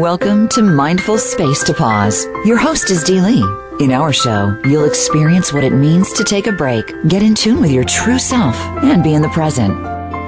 [0.00, 2.24] Welcome to Mindful Space to Pause.
[2.46, 3.44] Your host is Dee Lee.
[3.80, 7.60] In our show, you'll experience what it means to take a break, get in tune
[7.60, 9.78] with your true self, and be in the present.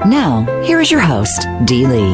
[0.04, 2.12] Now, here is your host, Dee Lee.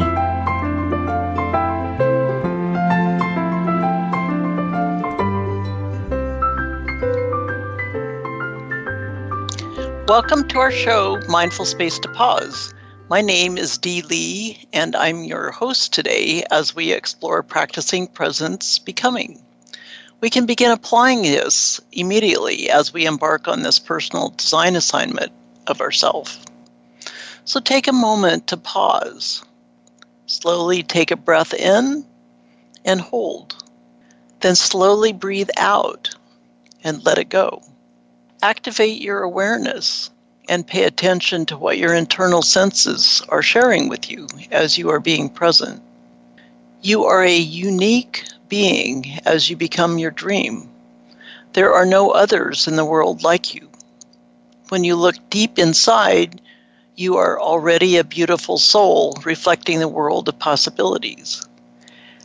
[10.06, 12.72] Welcome to our show, Mindful Space to Pause.
[13.10, 18.78] My name is Dee Lee, and I'm your host today as we explore practicing presence
[18.78, 19.42] becoming.
[20.20, 25.32] We can begin applying this immediately as we embark on this personal design assignment
[25.66, 26.38] of ourself.
[27.46, 29.42] So take a moment to pause.
[30.26, 32.04] Slowly take a breath in
[32.84, 33.56] and hold.
[34.40, 36.14] Then slowly breathe out
[36.84, 37.62] and let it go.
[38.42, 40.10] Activate your awareness
[40.48, 45.01] and pay attention to what your internal senses are sharing with you as you are
[45.01, 45.82] being present.
[46.80, 50.71] You are a unique being as you become your dream.
[51.52, 53.68] There are no others in the world like you.
[54.68, 56.40] When you look deep inside,
[56.96, 61.46] you are already a beautiful soul reflecting the world of possibilities.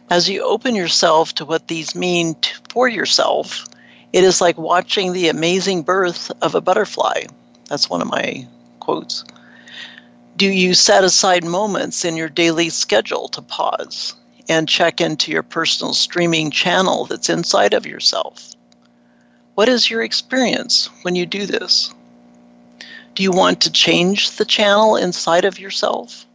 [0.09, 2.35] As you open yourself to what these mean
[2.69, 3.65] for yourself,
[4.11, 7.23] it is like watching the amazing birth of a butterfly.
[7.73, 8.47] That's one of my
[8.79, 9.25] quotes.
[10.37, 14.13] Do you set aside moments in your daily schedule to pause
[14.47, 18.53] and check into your personal streaming channel that's inside of yourself?
[19.55, 21.91] What is your experience when you do this?
[23.15, 26.27] Do you want to change the channel inside of yourself?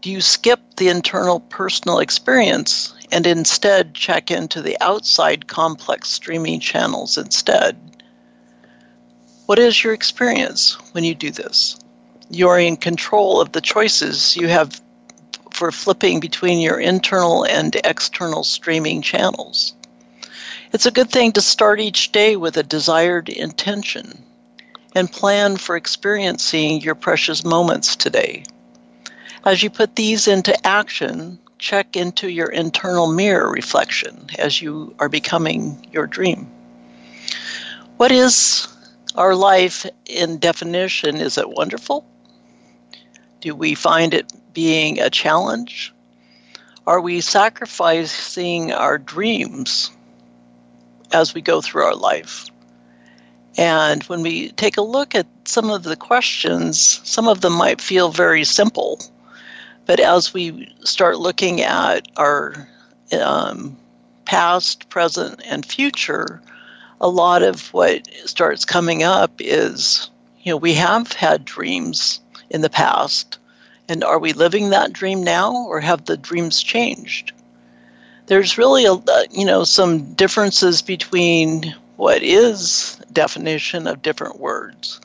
[0.00, 6.60] Do you skip the internal personal experience and instead check into the outside complex streaming
[6.60, 7.76] channels instead?
[9.50, 11.76] What is your experience when you do this?
[12.30, 14.80] You're in control of the choices you have
[15.50, 19.74] for flipping between your internal and external streaming channels.
[20.72, 24.22] It's a good thing to start each day with a desired intention
[24.94, 28.44] and plan for experiencing your precious moments today.
[29.44, 35.08] As you put these into action, check into your internal mirror reflection as you are
[35.08, 36.48] becoming your dream.
[37.96, 38.68] What is
[39.14, 42.06] our life, in definition, is it wonderful?
[43.40, 45.92] Do we find it being a challenge?
[46.86, 49.90] Are we sacrificing our dreams
[51.12, 52.46] as we go through our life?
[53.56, 57.80] And when we take a look at some of the questions, some of them might
[57.80, 59.00] feel very simple,
[59.86, 62.68] but as we start looking at our
[63.20, 63.76] um,
[64.24, 66.40] past, present, and future,
[67.00, 70.10] a lot of what starts coming up is,
[70.42, 73.38] you know, we have had dreams in the past,
[73.88, 77.32] and are we living that dream now, or have the dreams changed?
[78.26, 78.96] There's really a,
[79.30, 85.00] you know, some differences between what is definition of different words.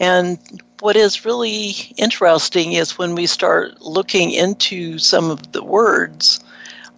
[0.00, 0.38] And
[0.80, 6.40] what is really interesting is when we start looking into some of the words,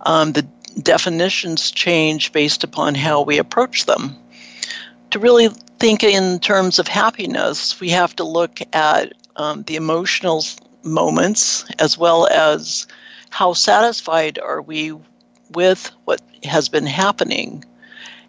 [0.02, 0.46] um, the
[0.82, 4.16] definitions change based upon how we approach them.
[5.10, 5.48] To really
[5.78, 10.44] think in terms of happiness, we have to look at um, the emotional
[10.84, 12.86] moments as well as
[13.30, 14.94] how satisfied are we
[15.50, 17.64] with what has been happening.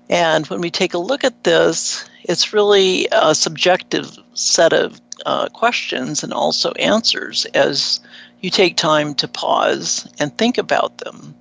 [0.09, 5.49] And when we take a look at this, it's really a subjective set of uh,
[5.49, 7.99] questions and also answers as
[8.41, 11.35] you take time to pause and think about them.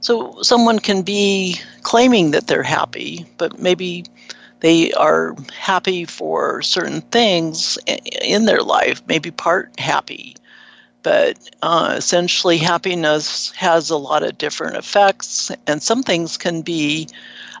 [0.00, 4.04] So someone can be claiming that they're happy, but maybe
[4.64, 7.76] they are happy for certain things
[8.22, 10.36] in their life, maybe part happy.
[11.02, 17.08] But uh, essentially, happiness has a lot of different effects, and some things can be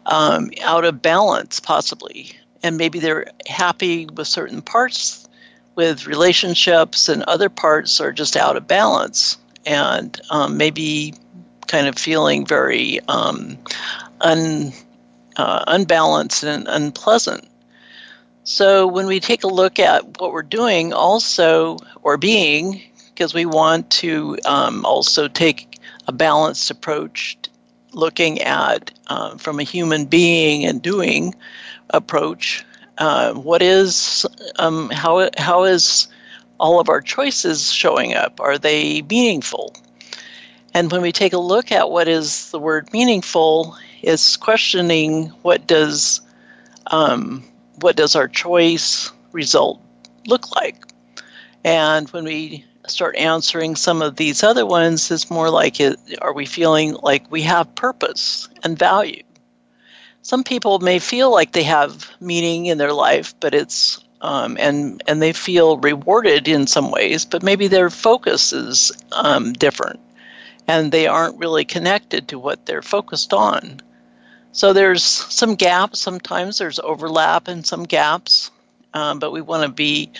[0.06, 2.32] um, out of balance, possibly.
[2.62, 5.28] And maybe they're happy with certain parts
[5.74, 9.36] with relationships, and other parts are just out of balance.
[9.66, 11.12] And um, maybe
[11.66, 13.58] kind of feeling very um,
[14.22, 14.72] un,
[15.36, 17.48] uh, unbalanced and unpleasant.
[18.44, 23.46] So when we take a look at what we're doing, also or being, because we
[23.46, 27.38] want to um, also take a balanced approach,
[27.92, 31.34] looking at uh, from a human being and doing
[31.90, 32.64] approach.
[32.98, 34.26] Uh, what is
[34.56, 36.08] um, how how is
[36.58, 38.40] all of our choices showing up?
[38.40, 39.74] Are they meaningful?
[40.74, 45.66] And when we take a look at what is the word meaningful, it's questioning what
[45.66, 46.20] does
[46.88, 47.44] um,
[47.80, 49.80] what does our choice result
[50.26, 50.76] look like,
[51.64, 56.32] And when we start answering some of these other ones, it's more like it, are
[56.32, 59.22] we feeling like we have purpose and value?
[60.22, 65.02] Some people may feel like they have meaning in their life, but it's um, and
[65.06, 70.00] and they feel rewarded in some ways, but maybe their focus is um, different,
[70.66, 73.82] and they aren't really connected to what they're focused on.
[74.54, 75.98] So there's some gaps.
[75.98, 78.52] Sometimes there's overlap and some gaps,
[78.94, 80.12] um, but we want to be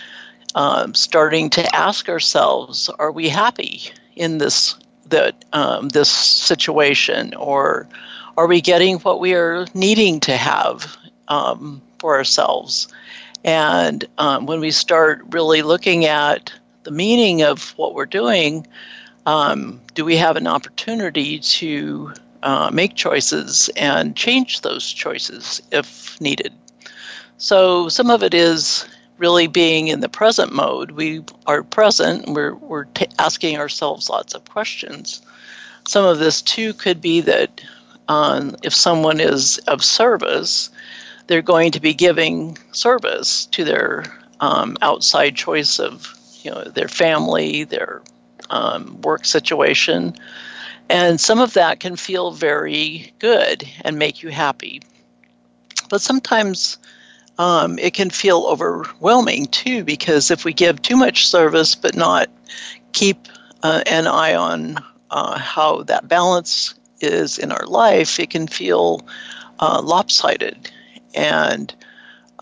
[0.57, 3.83] um, starting to ask ourselves: Are we happy
[4.17, 4.75] in this
[5.07, 7.89] that um, this situation, or
[8.37, 10.97] are we getting what we are needing to have
[11.29, 12.89] um, for ourselves?
[13.45, 16.53] And um, when we start really looking at
[16.83, 18.67] the meaning of what we're doing,
[19.27, 22.13] um, do we have an opportunity to
[22.45, 26.53] uh, make choices and change those choices if needed?
[27.39, 28.87] So some of it is
[29.19, 30.93] really being in the present mode.
[30.93, 32.29] We are present.
[32.29, 35.23] We're we're t- asking ourselves lots of questions.
[35.87, 37.61] Some of this too could be that
[38.09, 40.71] um, if someone is of service,
[41.27, 44.05] they're going to be giving service to their
[44.41, 48.03] um, outside choice of you know their family, their
[48.51, 50.15] um, work situation,
[50.89, 54.81] and some of that can feel very good and make you happy.
[55.89, 56.79] But sometimes
[57.39, 62.29] um, it can feel overwhelming too, because if we give too much service but not
[62.93, 63.29] keep
[63.63, 64.79] uh, an eye on
[65.11, 69.07] uh, how that balance is in our life, it can feel
[69.61, 70.71] uh, lopsided
[71.15, 71.75] and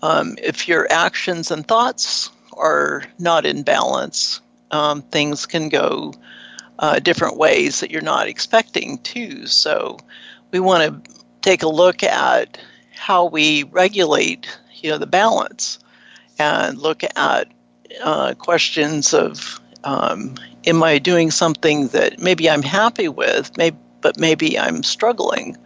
[0.01, 4.41] um, if your actions and thoughts are not in balance,
[4.71, 6.13] um, things can go
[6.79, 9.47] uh, different ways that you're not expecting to.
[9.47, 9.97] So
[10.51, 12.57] we want to take a look at
[12.95, 15.79] how we regulate, you know, the balance,
[16.39, 17.47] and look at
[18.03, 20.35] uh, questions of, um,
[20.65, 25.57] am I doing something that maybe I'm happy with, maybe, but maybe I'm struggling.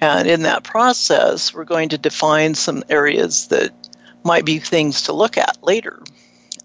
[0.00, 3.72] And in that process, we're going to define some areas that
[4.24, 6.02] might be things to look at later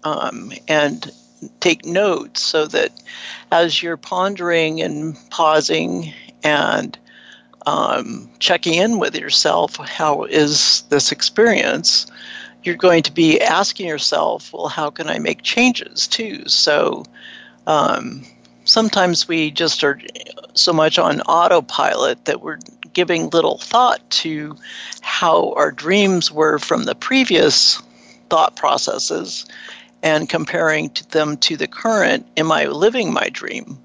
[0.04, 1.10] um, and
[1.60, 2.92] take notes so that
[3.50, 6.98] as you're pondering and pausing and
[7.66, 12.06] um, checking in with yourself, how is this experience?
[12.62, 16.46] You're going to be asking yourself, well, how can I make changes too?
[16.46, 17.04] So
[17.66, 18.24] um,
[18.64, 20.00] sometimes we just are
[20.54, 22.58] so much on autopilot that we're
[22.92, 24.56] giving little thought to
[25.00, 27.80] how our dreams were from the previous
[28.28, 29.46] thought processes
[30.02, 33.78] and comparing to them to the current am i living my dream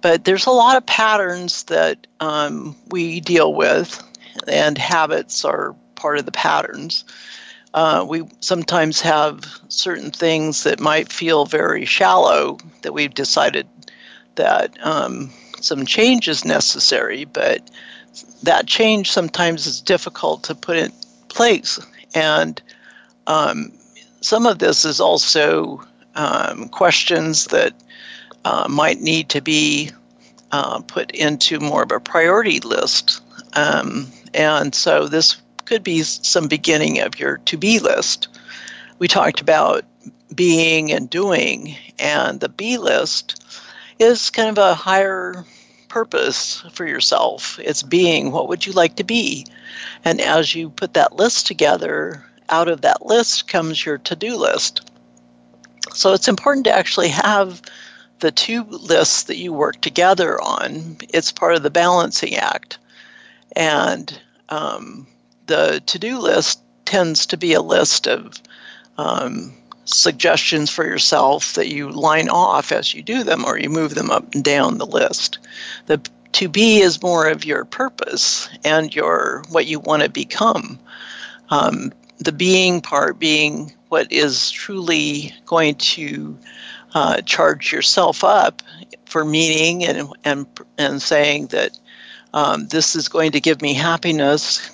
[0.00, 4.02] but there's a lot of patterns that um, we deal with
[4.46, 7.04] and habits are part of the patterns
[7.74, 13.66] uh, we sometimes have certain things that might feel very shallow that we've decided
[14.36, 15.30] that um,
[15.60, 17.68] some change is necessary but
[18.42, 20.92] that change sometimes is difficult to put in
[21.28, 21.78] place.
[22.14, 22.60] And
[23.26, 23.72] um,
[24.20, 25.82] some of this is also
[26.14, 27.74] um, questions that
[28.44, 29.90] uh, might need to be
[30.52, 33.20] uh, put into more of a priority list.
[33.54, 38.28] Um, and so this could be some beginning of your to be list.
[38.98, 39.84] We talked about
[40.34, 43.42] being and doing, and the be list
[43.98, 45.44] is kind of a higher
[45.88, 47.58] purpose for yourself.
[47.62, 49.46] It's being what would you like to be?
[50.04, 54.36] And as you put that list together, out of that list comes your to do
[54.36, 54.90] list.
[55.94, 57.62] So it's important to actually have
[58.20, 60.96] the two lists that you work together on.
[61.12, 62.78] It's part of the balancing act.
[63.56, 65.06] And um,
[65.46, 68.40] the to do list tends to be a list of
[68.96, 69.52] um,
[69.84, 74.10] suggestions for yourself that you line off as you do them or you move them
[74.10, 75.38] up and down the list.
[75.86, 76.00] The
[76.32, 80.78] to be is more of your purpose and your what you want to become.
[81.50, 86.36] Um, the being part being what is truly going to
[86.94, 88.62] uh, charge yourself up
[89.06, 90.46] for meaning and and
[90.76, 91.78] and saying that
[92.34, 94.70] um, this is going to give me happiness.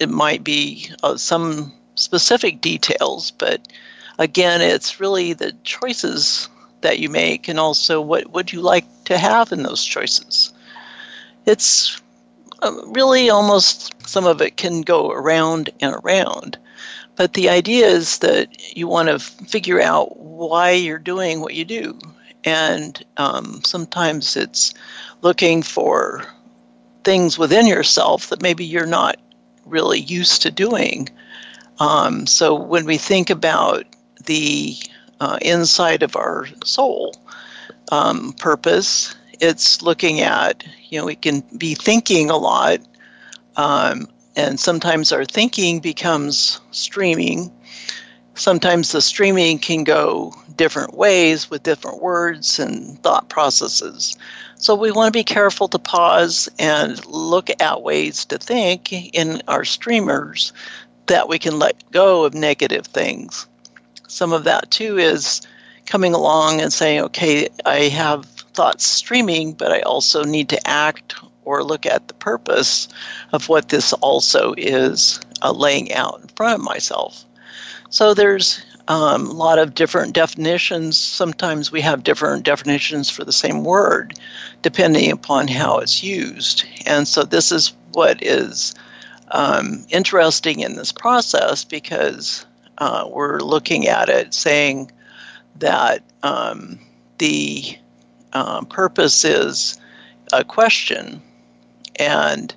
[0.00, 3.66] it might be uh, some specific details, but
[4.18, 6.48] again, it's really the choices
[6.80, 10.52] that you make and also what would you like to have in those choices.
[11.46, 12.00] It's
[12.62, 16.58] uh, really almost some of it can go around and around.
[17.16, 21.64] But the idea is that you want to figure out why you're doing what you
[21.64, 21.98] do.
[22.44, 24.72] And um, sometimes it's
[25.22, 26.24] looking for
[27.04, 29.16] things within yourself that maybe you're not
[29.66, 31.08] really used to doing.
[31.80, 33.84] Um, so when we think about
[34.26, 34.76] the
[35.20, 37.14] uh, inside of our soul.
[37.90, 42.80] Um, purpose, it's looking at, you know, we can be thinking a lot,
[43.56, 47.52] um, and sometimes our thinking becomes streaming.
[48.34, 54.16] Sometimes the streaming can go different ways with different words and thought processes.
[54.56, 59.42] So we want to be careful to pause and look at ways to think in
[59.48, 60.52] our streamers
[61.06, 63.46] that we can let go of negative things.
[64.08, 65.40] Some of that too is
[65.86, 71.14] coming along and saying, okay, I have thoughts streaming, but I also need to act
[71.44, 72.88] or look at the purpose
[73.30, 77.24] of what this also is uh, laying out in front of myself.
[77.90, 80.98] So there's um, a lot of different definitions.
[80.98, 84.18] Sometimes we have different definitions for the same word,
[84.62, 86.64] depending upon how it's used.
[86.84, 88.74] And so this is what is
[89.30, 92.44] um, interesting in this process because
[92.78, 94.90] uh, we're looking at it saying
[95.60, 96.80] that um,
[97.18, 97.78] the
[98.32, 99.78] uh, purpose is
[100.32, 101.22] a question.
[101.96, 102.54] And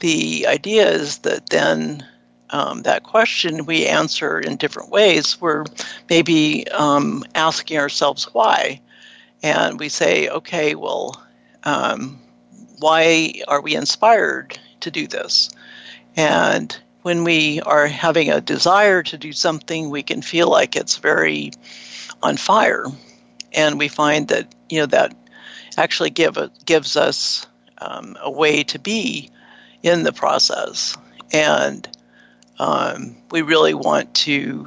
[0.00, 2.06] the idea is that then
[2.50, 5.40] um, that question we answer in different ways.
[5.40, 5.64] We're
[6.08, 8.80] maybe um, asking ourselves why.
[9.42, 11.22] And we say, okay, well,
[11.64, 12.20] um,
[12.78, 15.50] why are we inspired to do this?
[16.16, 20.96] And when we are having a desire to do something, we can feel like it's
[20.96, 21.52] very
[22.22, 22.86] on fire.
[23.52, 25.14] And we find that, you know, that
[25.76, 27.46] actually give a, gives us
[27.78, 29.30] um, a way to be
[29.82, 30.96] in the process.
[31.32, 31.88] And
[32.58, 34.66] um, we really want to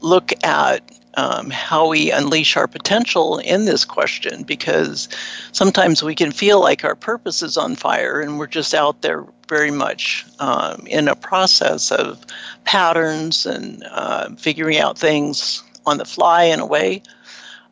[0.00, 0.82] look at
[1.14, 5.08] um, how we unleash our potential in this question because
[5.50, 9.24] sometimes we can feel like our purpose is on fire and we're just out there
[9.48, 12.24] very much um, in a process of
[12.64, 17.02] patterns and uh, figuring out things on the fly in a way.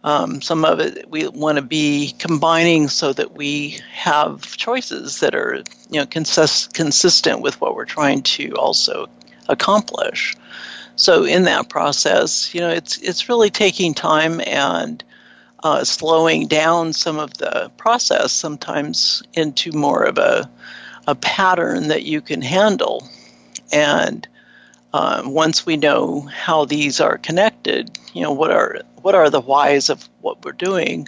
[0.06, 5.34] Um, some of it we want to be combining so that we have choices that
[5.34, 9.08] are you know consist- consistent with what we're trying to also
[9.48, 10.36] accomplish.
[10.94, 15.02] So in that process, you know, it's it's really taking time and
[15.64, 20.48] uh, slowing down some of the process sometimes into more of a
[21.08, 23.08] a pattern that you can handle.
[23.72, 24.26] And
[24.92, 29.40] uh, once we know how these are connected, you know, what are what are the
[29.40, 31.06] whys of what we're doing,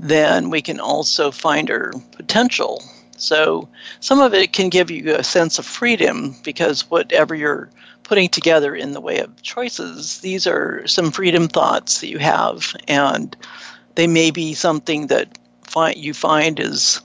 [0.00, 2.82] then we can also find our potential.
[3.16, 3.68] So
[4.00, 7.70] some of it can give you a sense of freedom because whatever you're
[8.02, 12.74] putting together in the way of choices, these are some freedom thoughts that you have,
[12.88, 13.36] and
[13.94, 15.38] they may be something that
[15.94, 17.00] you find is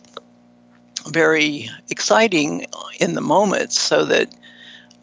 [1.09, 2.65] very exciting
[2.99, 4.33] in the moment, so that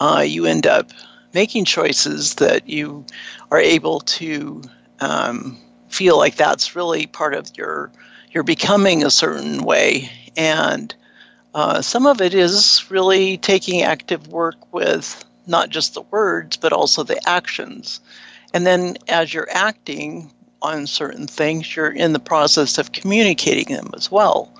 [0.00, 0.90] uh, you end up
[1.34, 3.06] making choices that you
[3.52, 4.60] are able to
[5.00, 7.90] um, feel like that's really part of your
[8.32, 10.94] you're becoming a certain way and
[11.54, 16.72] uh, some of it is really taking active work with not just the words, but
[16.72, 18.00] also the actions.
[18.54, 20.30] And then as you're acting
[20.62, 24.52] on certain things, you're in the process of communicating them as well.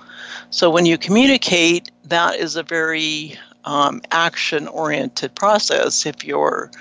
[0.49, 6.05] So when you communicate, that is a very um, action oriented process.
[6.05, 6.71] If you're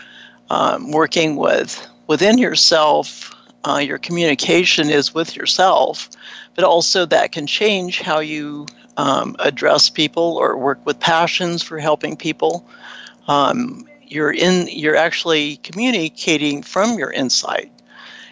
[0.49, 3.33] um, working with within yourself,
[3.64, 6.09] uh, your communication is with yourself,
[6.55, 11.79] but also that can change how you um, address people or work with passions for
[11.79, 12.67] helping people.
[13.29, 17.71] Um, you're in you're actually communicating from your inside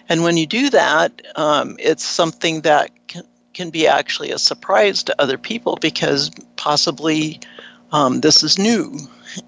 [0.09, 3.23] and when you do that um, it's something that can,
[3.55, 7.41] can, be actually a surprise to other people because possibly
[7.93, 8.99] um, this is new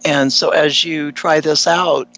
[0.04, 2.08] and so as you try this out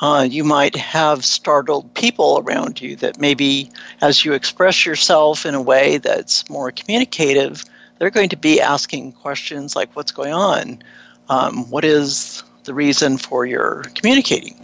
[0.00, 5.54] uh, you might have startled people around you that maybe as you express yourself in
[5.54, 7.64] a way that's more communicative
[7.98, 10.82] they're going to be asking questions like what's going on
[11.28, 14.54] um, what is the reason for your communicating.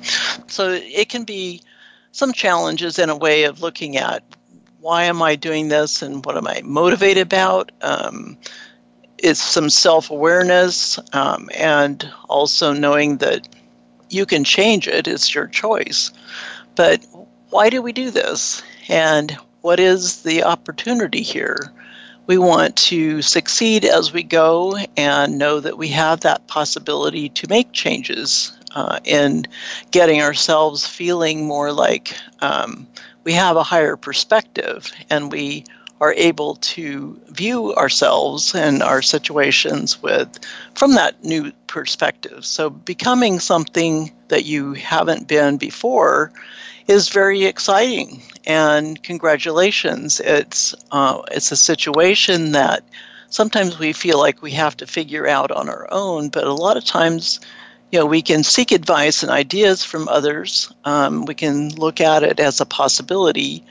[0.47, 1.63] So it can be
[2.13, 4.23] some challenges in a way of looking at
[4.81, 7.73] why am I doing this and what am I motivated about.
[7.81, 8.37] Um,
[9.19, 13.49] it's some self awareness um, and also knowing that
[14.15, 16.13] you can change it, it's your choice.
[16.77, 17.05] But
[17.51, 18.63] why do we do this?
[18.89, 21.73] And what is the opportunity here?
[22.27, 27.49] we want to succeed as we go and know that we have that possibility to
[27.49, 29.47] make changes uh, in
[29.91, 32.87] getting ourselves feeling more like um,
[33.25, 35.65] we have a higher perspective and we
[36.05, 40.29] are able to view ourselves and our situations with
[40.75, 46.33] from that new perspective so becoming something that you haven't been before
[46.87, 48.23] is very exciting.
[48.47, 52.85] And congratulations, it's uh, it's a situation that
[53.31, 56.77] sometimes we feel like we have to figure out on our own, but a lot
[56.77, 57.41] of times,
[57.91, 60.73] you know, we can seek advice and ideas from others.
[60.85, 63.65] Um, we can look at it as a possibility.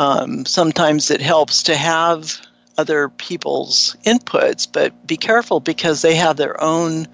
[0.00, 2.40] Um, sometimes it helps to have
[2.78, 7.06] other people's inputs, but be careful because they have their own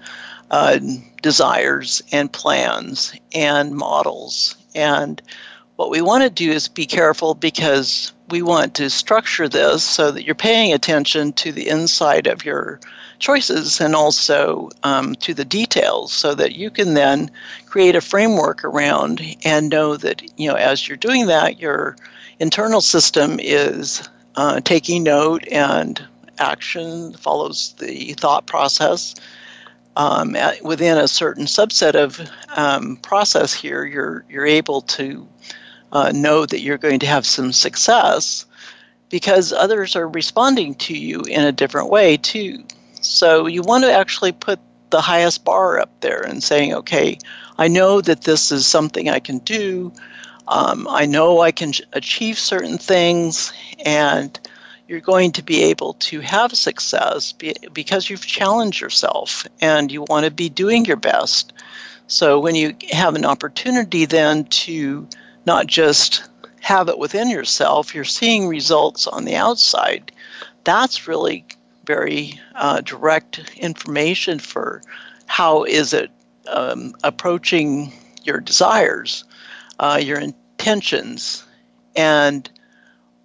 [0.49, 0.79] uh,
[1.21, 4.55] desires and plans and models.
[4.73, 5.21] And
[5.75, 10.11] what we want to do is be careful because we want to structure this so
[10.11, 12.79] that you're paying attention to the inside of your
[13.19, 17.31] choices and also um, to the details so that you can then
[17.65, 21.97] create a framework around and know that you know as you're doing that your
[22.39, 26.05] internal system is uh, taking note and
[26.37, 29.15] action follows the thought process
[29.97, 32.21] um, at, within a certain subset of
[32.55, 35.27] um, process here, you're you're able to
[35.91, 38.45] uh, know that you're going to have some success
[39.09, 42.63] because others are responding to you in a different way too.
[43.01, 44.59] So you want to actually put
[44.91, 47.17] the highest bar up there and saying, okay,
[47.57, 49.91] I know that this is something I can do.
[50.47, 53.51] Um, I know I can achieve certain things,
[53.83, 54.39] and
[54.87, 60.25] you're going to be able to have success because you've challenged yourself and you want
[60.25, 61.51] to be doing your best.
[62.07, 65.07] So when you have an opportunity then to
[65.45, 66.23] not just
[66.61, 70.11] have it within yourself, you're seeing results on the outside.
[70.63, 71.45] That's really
[71.85, 74.81] very uh, direct information for
[75.25, 76.11] how is it
[76.49, 77.91] um, approaching
[78.23, 79.23] your desires,
[79.79, 81.43] uh, your intentions,
[81.95, 82.49] and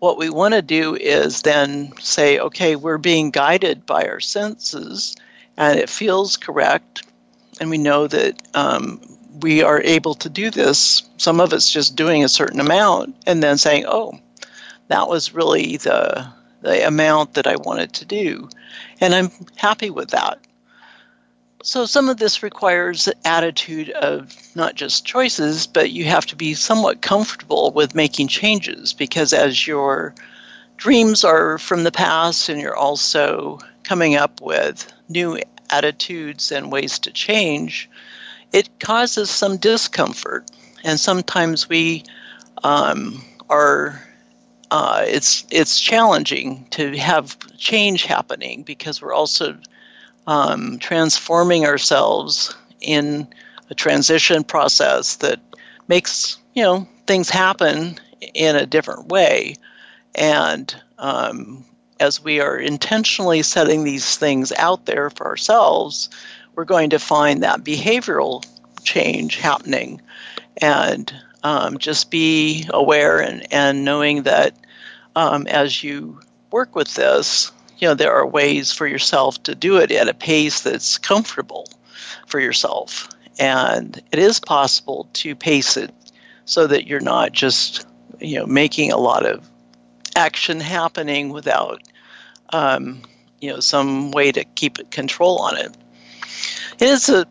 [0.03, 5.15] what we want to do is then say, okay, we're being guided by our senses
[5.57, 7.05] and it feels correct.
[7.61, 9.01] And we know that um,
[9.43, 11.05] we are able to do this.
[11.19, 14.19] Some of it's just doing a certain amount and then saying, oh,
[14.89, 16.27] that was really the,
[16.63, 18.49] the amount that I wanted to do.
[19.01, 20.41] And I'm happy with that.
[21.64, 26.55] So some of this requires attitude of not just choices, but you have to be
[26.55, 30.12] somewhat comfortable with making changes because as your
[30.77, 35.38] dreams are from the past and you're also coming up with new
[35.70, 37.88] attitudes and ways to change,
[38.53, 40.51] it causes some discomfort.
[40.83, 42.03] And sometimes we
[42.64, 44.03] um, are
[44.72, 49.57] uh, it's it's challenging to have change happening because we're also
[50.27, 53.27] um, transforming ourselves in
[53.71, 55.41] a transition process that
[55.89, 57.99] makes you know things happen
[58.35, 59.57] in a different way.
[60.15, 61.65] And um,
[62.01, 66.11] as we are intentionally setting these things out there for ourselves
[66.55, 68.45] we're going to find that behavioral
[68.83, 70.01] change happening.
[70.59, 74.57] And um, just be aware and, and knowing that
[75.17, 77.51] um, as you work with this
[77.83, 81.68] you know there are ways for yourself to do it at a pace that's comfortable
[82.29, 83.09] for yourself.
[83.40, 85.92] And it is possible to pace it
[86.45, 87.85] so that you're not just
[88.21, 89.51] you know making a lot of
[90.14, 91.83] action happening without
[92.51, 93.03] um,
[93.40, 95.77] you know some way to keep control on it.
[96.79, 97.27] It is a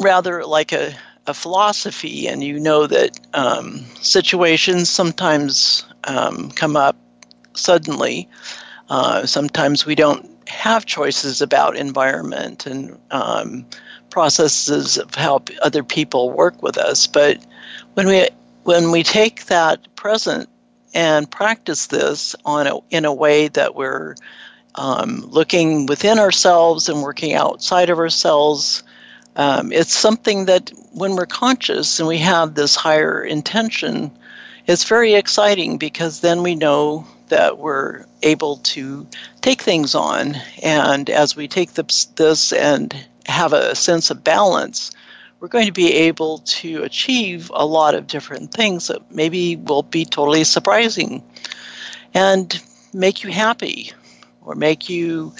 [0.00, 0.92] rather like a,
[1.28, 6.96] a philosophy and you know that um, situations sometimes um, come up
[7.54, 8.28] suddenly
[8.88, 13.66] uh, sometimes we don't have choices about environment and um,
[14.10, 17.06] processes of how other people work with us.
[17.06, 17.44] But
[17.94, 18.28] when we
[18.64, 20.48] when we take that present
[20.94, 24.14] and practice this on a, in a way that we're
[24.74, 28.82] um, looking within ourselves and working outside of ourselves,
[29.36, 34.10] um, it's something that when we're conscious and we have this higher intention,
[34.66, 39.06] it's very exciting because then we know that we're able to
[39.40, 40.36] take things on.
[40.62, 44.90] And as we take this, and have a sense of balance,
[45.40, 49.82] we're going to be able to achieve a lot of different things that maybe will
[49.82, 51.22] be totally surprising
[52.14, 52.60] and
[52.92, 53.92] make you happy
[54.42, 55.32] or make you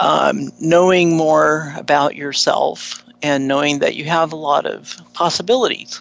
[0.00, 6.00] um, knowing more about yourself and knowing that you have a lot of possibilities.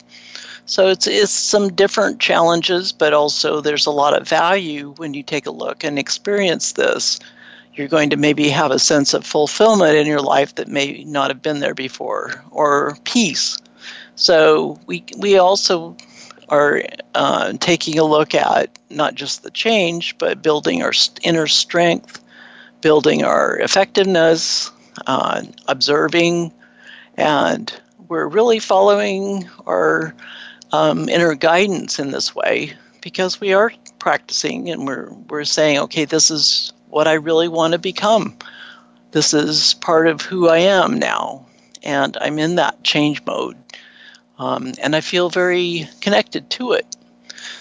[0.65, 5.21] So it's it's some different challenges, but also there's a lot of value when you
[5.21, 7.19] take a look and experience this.
[7.75, 11.29] You're going to maybe have a sense of fulfillment in your life that may not
[11.29, 13.57] have been there before, or peace.
[14.15, 15.97] So we we also
[16.49, 16.83] are
[17.15, 22.23] uh, taking a look at not just the change, but building our inner strength,
[22.81, 24.71] building our effectiveness,
[25.07, 26.53] uh, observing,
[27.17, 27.73] and
[28.07, 30.13] we're really following our
[30.73, 36.03] um, inner guidance in this way because we are practicing and we're, we're saying, okay,
[36.03, 38.35] this is what I really want to become.
[39.11, 41.45] This is part of who I am now.
[41.83, 43.55] And I'm in that change mode.
[44.39, 46.97] Um, and I feel very connected to it.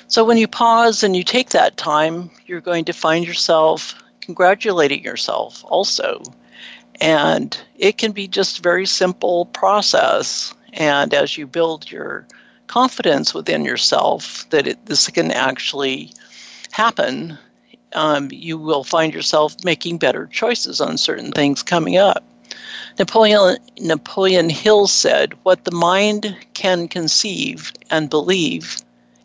[0.09, 5.05] So when you pause and you take that time, you're going to find yourself congratulating
[5.05, 6.23] yourself also.
[7.01, 10.55] And it can be just a very simple process.
[10.73, 12.27] And as you build your
[12.73, 16.11] confidence within yourself that it, this can actually
[16.71, 17.37] happen,
[17.93, 22.25] um, you will find yourself making better choices on certain things coming up.
[22.99, 28.79] Napoleon, Napoleon Hill said, What the mind can conceive and believe,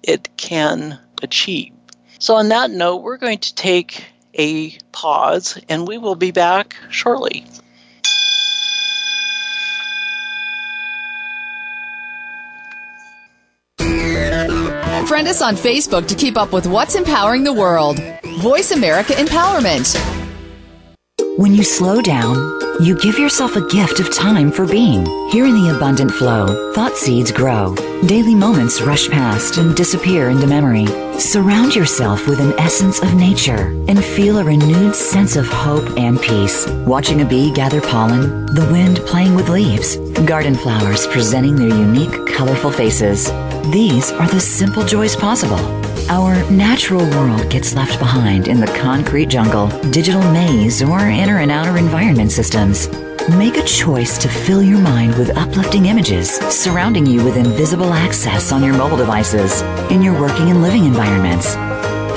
[0.03, 1.71] it can achieve.
[2.19, 6.75] So, on that note, we're going to take a pause and we will be back
[6.89, 7.45] shortly.
[15.17, 17.99] Friend us on Facebook to keep up with what's empowering the world.
[18.37, 19.97] Voice America Empowerment.
[21.39, 22.35] When you slow down,
[22.79, 25.07] you give yourself a gift of time for being.
[25.31, 27.73] Here in the abundant flow, thought seeds grow.
[28.05, 30.85] Daily moments rush past and disappear into memory.
[31.19, 36.21] Surround yourself with an essence of nature and feel a renewed sense of hope and
[36.21, 36.67] peace.
[36.85, 39.95] Watching a bee gather pollen, the wind playing with leaves,
[40.27, 43.31] garden flowers presenting their unique, colorful faces.
[43.71, 45.59] These are the simple joys possible.
[46.09, 51.51] Our natural world gets left behind in the concrete jungle, digital maze, or inner and
[51.51, 52.87] outer environment systems.
[53.27, 58.53] Make a choice to fill your mind with uplifting images, surrounding you with invisible access
[58.53, 61.55] on your mobile devices, in your working and living environments.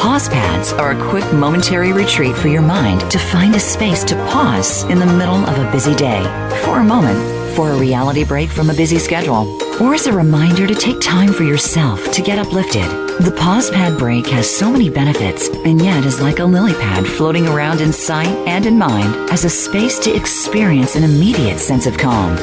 [0.01, 4.15] Pause pads are a quick momentary retreat for your mind to find a space to
[4.27, 6.23] pause in the middle of a busy day
[6.65, 9.47] for a moment for a reality break from a busy schedule,
[9.83, 12.85] or as a reminder to take time for yourself to get uplifted.
[13.21, 17.07] The pause pad break has so many benefits and yet is like a lily pad
[17.07, 21.87] floating around in sight and in mind as a space to experience an immediate sense
[21.87, 22.37] of calm.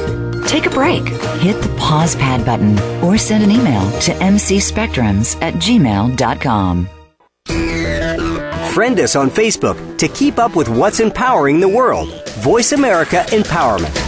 [0.45, 1.07] Take a break,
[1.39, 6.89] hit the pause pad button, or send an email to mcspectrums at gmail.com.
[8.73, 12.09] Friend us on Facebook to keep up with what's empowering the world.
[12.35, 14.06] Voice America Empowerment.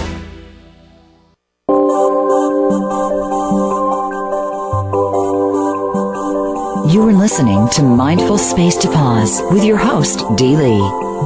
[6.89, 10.81] You are listening to Mindful Space to Pause with your host, Dee Lee.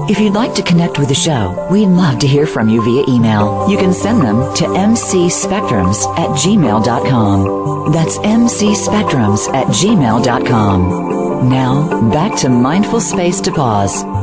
[0.10, 3.06] If you'd like to connect with the show, we'd love to hear from you via
[3.08, 3.69] email.
[3.69, 7.93] You can send them to mcspectrums at gmail.com.
[7.93, 11.49] That's mcspectrums at gmail.com.
[11.49, 14.22] Now, back to Mindful Space to Pause.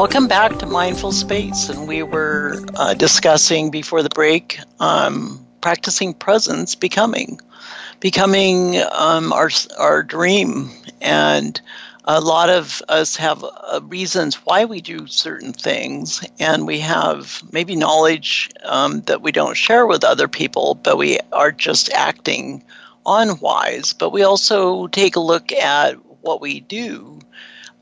[0.00, 1.68] Welcome back to Mindful Space.
[1.68, 7.38] And we were uh, discussing before the break um, practicing presence, becoming,
[8.00, 10.70] becoming um, our, our dream.
[11.02, 11.60] And
[12.06, 17.42] a lot of us have uh, reasons why we do certain things, and we have
[17.52, 22.64] maybe knowledge um, that we don't share with other people, but we are just acting
[23.04, 23.92] on whys.
[23.92, 27.20] But we also take a look at what we do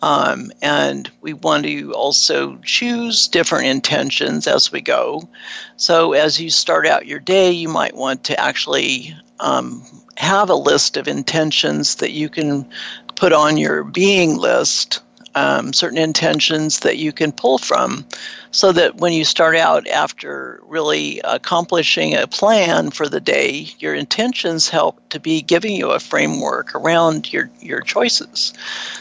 [0.03, 5.29] um, and we want to also choose different intentions as we go.
[5.77, 9.83] So, as you start out your day, you might want to actually um,
[10.17, 12.69] have a list of intentions that you can
[13.17, 15.01] put on your being list
[15.39, 18.05] um, certain intentions that you can pull from
[18.51, 23.95] so that when you start out after really accomplishing a plan for the day, your
[23.95, 28.53] intentions help to be giving you a framework around your, your choices.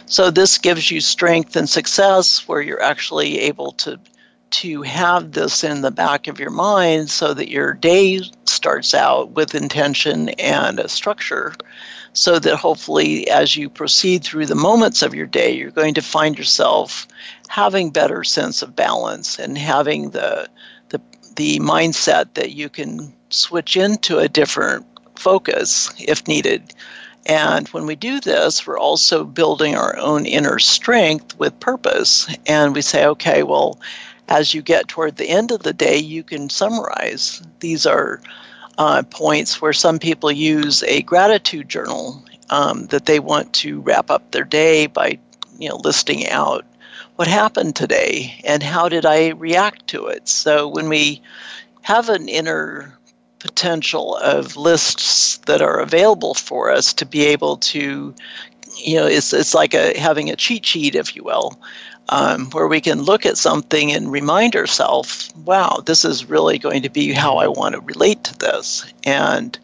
[0.05, 3.99] So this gives you strength and success where you're actually able to
[4.49, 9.31] to have this in the back of your mind so that your day starts out
[9.31, 11.53] with intention and a structure
[12.17, 16.01] so that hopefully as you proceed through the moments of your day you're going to
[16.01, 17.07] find yourself
[17.47, 20.49] having better sense of balance and having the
[20.89, 21.01] the,
[21.35, 26.73] the mindset that you can switch into a different focus if needed
[27.27, 32.33] and when we do this, we're also building our own inner strength with purpose.
[32.45, 33.81] And we say, okay, well,
[34.29, 37.41] as you get toward the end of the day, you can summarize.
[37.59, 38.21] These are
[38.77, 44.09] uh, points where some people use a gratitude journal um, that they want to wrap
[44.09, 45.17] up their day by
[45.59, 46.65] you know listing out
[47.15, 50.27] what happened today and how did I react to it.
[50.27, 51.21] So when we
[51.81, 52.97] have an inner
[53.39, 58.13] potential of lists that are available for us to be able to
[58.77, 61.59] you know, it's it's like a having a cheat sheet, if you will,
[62.09, 66.83] um, where we can look at something and remind ourselves, wow, this is really going
[66.83, 68.85] to be how I want to relate to this.
[69.03, 69.57] And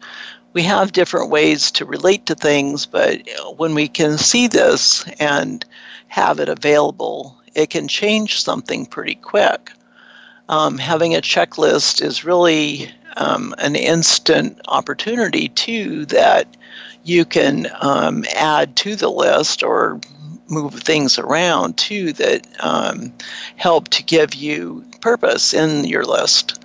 [0.52, 3.22] we have different ways to relate to things, but
[3.56, 5.64] when we can see this and
[6.08, 9.72] have it available, it can change something pretty quick.
[10.48, 16.46] Um, having a checklist is really um, an instant opportunity, too, that
[17.04, 20.00] you can um, add to the list or
[20.48, 23.12] move things around too that um,
[23.56, 26.64] help to give you purpose in your list.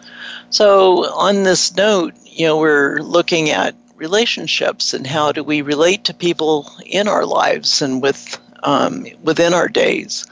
[0.49, 6.05] So, on this note, you know, we're looking at relationships and how do we relate
[6.05, 10.25] to people in our lives and with um, within our days.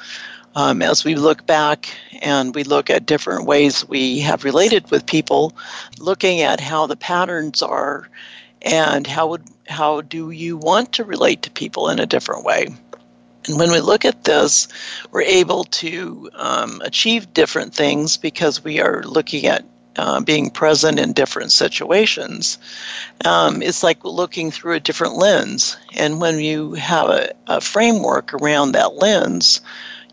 [0.56, 1.88] Um, as we look back
[2.22, 5.54] and we look at different ways we have related with people,
[6.00, 8.10] looking at how the patterns are
[8.64, 12.68] and how would how do you want to relate to people in a different way.
[13.48, 14.68] And when we look at this,
[15.12, 19.64] we're able to um, achieve different things because we are looking at
[19.98, 22.58] uh, being present in different situations.
[23.26, 25.78] Um, it's like looking through a different lens.
[25.96, 29.62] And when you have a, a framework around that lens,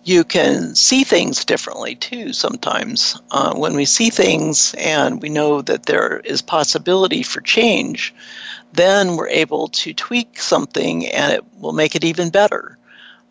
[0.04, 3.20] you can see things differently too sometimes.
[3.30, 8.14] Uh, when we see things and we know that there is possibility for change,
[8.72, 12.78] then we're able to tweak something and it will make it even better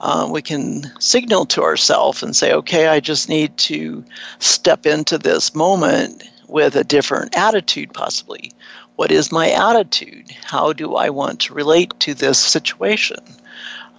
[0.03, 4.03] uh, we can signal to ourselves and say, okay, I just need to
[4.39, 8.51] step into this moment with a different attitude, possibly.
[8.97, 10.29] What is my attitude?
[10.43, 13.19] How do I want to relate to this situation?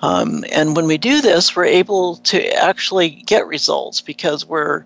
[0.02, 4.84] Um, and when we do this, we're able to actually get results because we're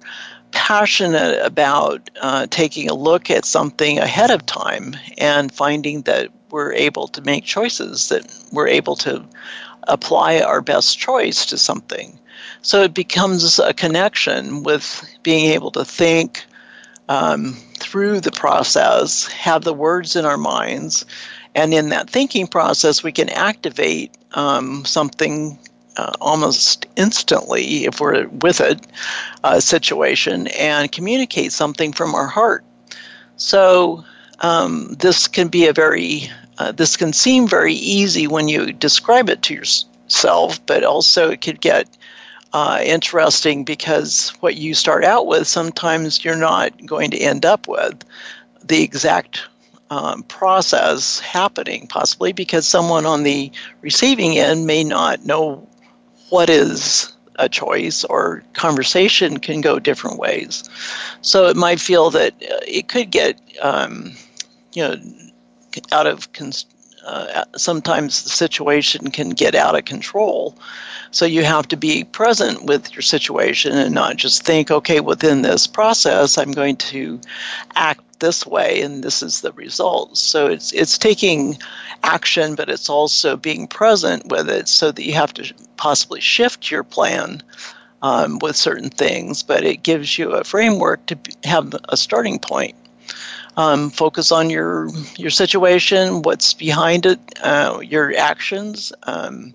[0.53, 6.73] passionate about uh, taking a look at something ahead of time and finding that we're
[6.75, 9.25] able to make choices that we're able to
[9.85, 12.19] apply our best choice to something.
[12.63, 16.45] So it becomes a connection with being able to think
[17.09, 21.07] um, through the process, have the words in our minds,
[21.55, 25.59] and in that thinking process, we can activate um, something
[25.97, 28.87] uh, almost instantly, if we're with it,
[29.43, 32.65] a situation, and communicate something from our heart.
[33.37, 34.05] So
[34.41, 39.29] um, this can be a very uh, this can seem very easy when you describe
[39.29, 41.89] it to yourself, but also it could get
[42.53, 47.69] uh, interesting because what you start out with, sometimes you're not going to end up
[47.69, 48.05] with
[48.65, 49.47] the exact
[49.91, 55.67] um, process happening, possibly because someone on the receiving end may not know
[56.31, 60.69] what is a choice or conversation can go different ways.
[61.23, 64.13] So it might feel that uh, it could get, um,
[64.73, 64.97] you know,
[65.93, 66.29] out of
[67.05, 70.55] uh, sometimes the situation can get out of control.
[71.11, 75.43] So you have to be present with your situation and not just think, okay, within
[75.43, 77.21] this process, I'm going to
[77.77, 80.19] act this way and this is the result.
[80.19, 81.57] So it's it's taking
[82.03, 86.71] action, but it's also being present with it so that you have to possibly shift
[86.71, 87.43] your plan
[88.03, 92.75] um, with certain things, but it gives you a framework to have a starting point
[93.59, 99.53] um, focus on your your situation, what's behind it, uh, your actions, um,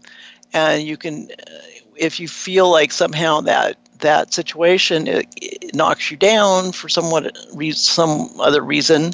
[0.51, 1.51] and you can, uh,
[1.95, 7.37] if you feel like somehow that that situation it, it knocks you down for somewhat
[7.71, 9.13] some other reason,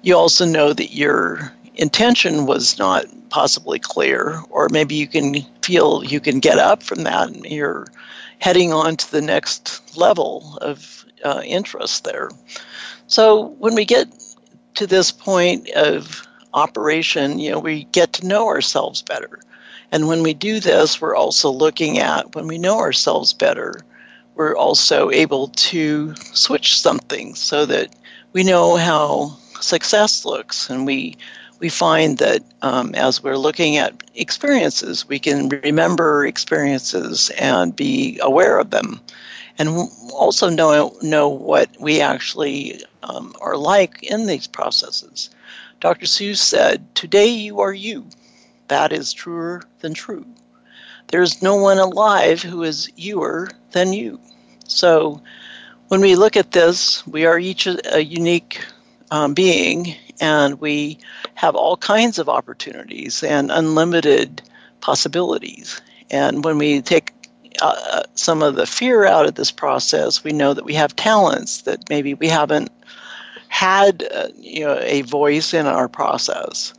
[0.00, 6.02] you also know that your intention was not possibly clear, or maybe you can feel
[6.02, 7.86] you can get up from that and you're
[8.38, 12.30] heading on to the next level of uh, interest there.
[13.06, 14.08] So when we get
[14.74, 19.40] to this point of operation, you know, we get to know ourselves better.
[19.92, 23.74] And when we do this, we're also looking at when we know ourselves better,
[24.34, 27.94] we're also able to switch something so that
[28.32, 31.16] we know how success looks and we
[31.60, 38.18] we find that um, as we're looking at experiences, we can remember experiences and be
[38.22, 38.98] aware of them,
[39.60, 45.28] and also know know what we actually um, are like in these processes.
[45.80, 46.06] Dr.
[46.06, 48.06] Seuss said, Today you are you.
[48.68, 50.24] That is truer than true.
[51.08, 54.18] There's no one alive who is youer than you.
[54.66, 55.20] So
[55.88, 58.64] when we look at this, we are each a, a unique
[59.10, 60.96] um, being and we
[61.34, 64.40] have all kinds of opportunities and unlimited
[64.80, 65.82] possibilities.
[66.10, 67.12] And when we take
[67.60, 71.62] uh, some of the fear out of this process, we know that we have talents
[71.62, 72.70] that maybe we haven't
[73.48, 76.72] had uh, you know a voice in our process,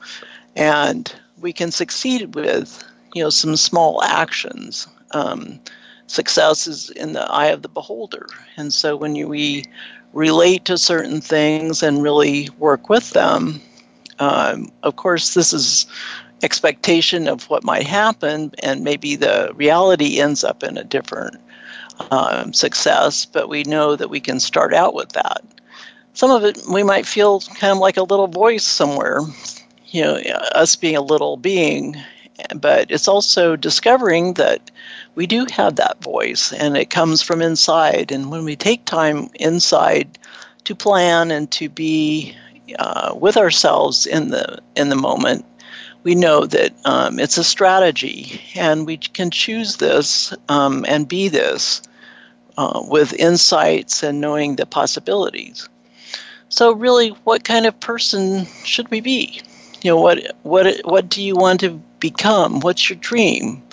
[0.56, 4.88] and we can succeed with you know some small actions.
[5.12, 5.60] Um,
[6.08, 9.65] success is in the eye of the beholder, and so when you, we
[10.13, 13.62] relate to certain things and really work with them,
[14.20, 15.88] um, of course, this is
[16.43, 21.38] expectation of what might happen, and maybe the reality ends up in a different
[22.10, 25.43] um, success, but we know that we can start out with that.
[26.13, 29.19] Some of it we might feel kind of like a little voice somewhere,
[29.88, 30.15] you know,
[30.56, 31.95] us being a little being,
[32.56, 34.71] but it's also discovering that
[35.15, 38.12] we do have that voice and it comes from inside.
[38.12, 40.17] And when we take time inside
[40.65, 42.36] to plan and to be
[42.80, 45.45] uh, with ourselves in the in the moment,
[46.03, 51.27] we know that um, it's a strategy, and we can choose this um, and be
[51.27, 51.81] this
[52.57, 55.69] uh, with insights and knowing the possibilities.
[56.49, 59.41] So, really, what kind of person should we be?
[59.83, 62.59] You know, what what what do you want to become?
[62.59, 63.63] What's your dream?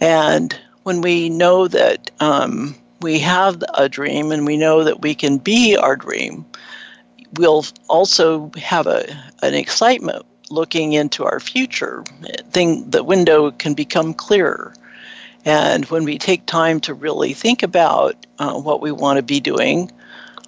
[0.00, 5.14] And when we know that um, we have a dream and we know that we
[5.14, 6.44] can be our dream,
[7.34, 9.06] we'll also have a
[9.42, 10.24] an excitement
[10.54, 12.04] looking into our future.
[12.50, 14.74] Thing the window can become clearer.
[15.44, 19.40] And when we take time to really think about uh, what we want to be
[19.40, 19.90] doing,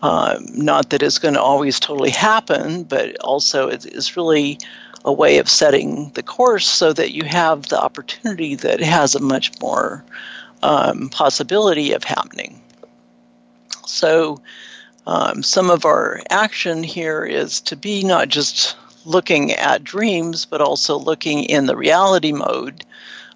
[0.03, 4.59] um, not that it's going to always totally happen, but also it's, it's really
[5.05, 9.21] a way of setting the course so that you have the opportunity that has a
[9.21, 10.05] much more
[10.63, 12.61] um, possibility of happening.
[13.87, 14.43] So,
[15.07, 20.61] um, some of our action here is to be not just looking at dreams, but
[20.61, 22.85] also looking in the reality mode,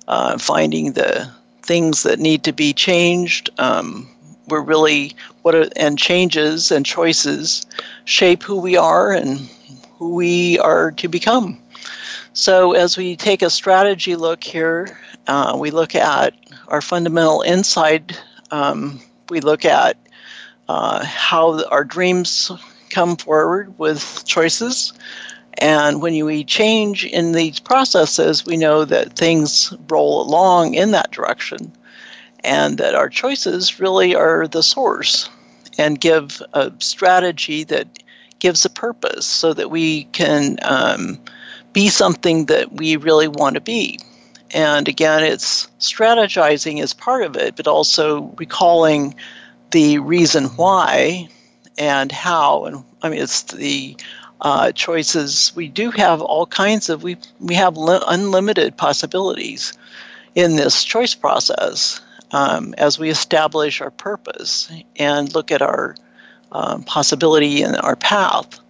[0.09, 1.31] uh, finding the
[1.63, 3.51] things that need to be changed.
[3.59, 4.09] Um,
[4.49, 7.65] we're really what are, and changes and choices
[8.05, 9.49] shape who we are and
[9.99, 11.61] who we are to become.
[12.33, 16.35] So as we take a strategy look here, uh, we look at
[16.69, 18.17] our fundamental inside.
[18.51, 19.97] Um, we look at
[20.69, 22.51] uh, how our dreams
[22.91, 24.93] come forward with choices.
[25.55, 31.11] And when we change in these processes, we know that things roll along in that
[31.11, 31.73] direction
[32.45, 35.29] and that our choices really are the source
[35.79, 38.03] and give a strategy that
[38.39, 41.19] gives a purpose so that we can um,
[41.73, 43.99] be something that we really want to be.
[44.53, 49.15] And again, it's strategizing as part of it, but also recalling
[49.71, 51.29] the reason why
[51.79, 52.65] and how.
[52.65, 53.97] And I mean, it's the
[54.42, 55.53] uh, choices.
[55.55, 59.72] We do have all kinds of we we have li- unlimited possibilities
[60.35, 62.00] in this choice process
[62.33, 65.96] um, as we establish our purpose and look at our
[66.53, 68.61] um, possibility and our path.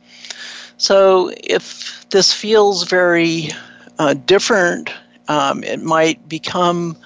[0.77, 3.51] So if this feels very
[3.99, 4.91] uh, different,
[5.29, 6.97] um, it might become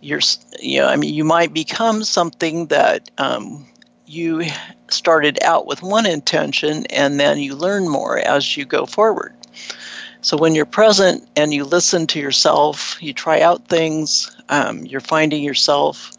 [0.00, 0.20] your,
[0.60, 3.66] you know, I mean, you might become something that um,
[4.06, 4.44] you
[4.88, 9.34] started out with one intention and then you learn more as you go forward.
[10.20, 15.00] So when you're present and you listen to yourself, you try out things, um, you're
[15.00, 16.12] finding yourself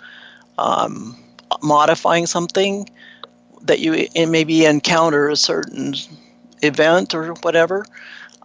[0.58, 1.17] um,
[1.62, 2.89] modifying something
[3.63, 5.95] that you maybe encounter a certain
[6.62, 7.86] event or whatever.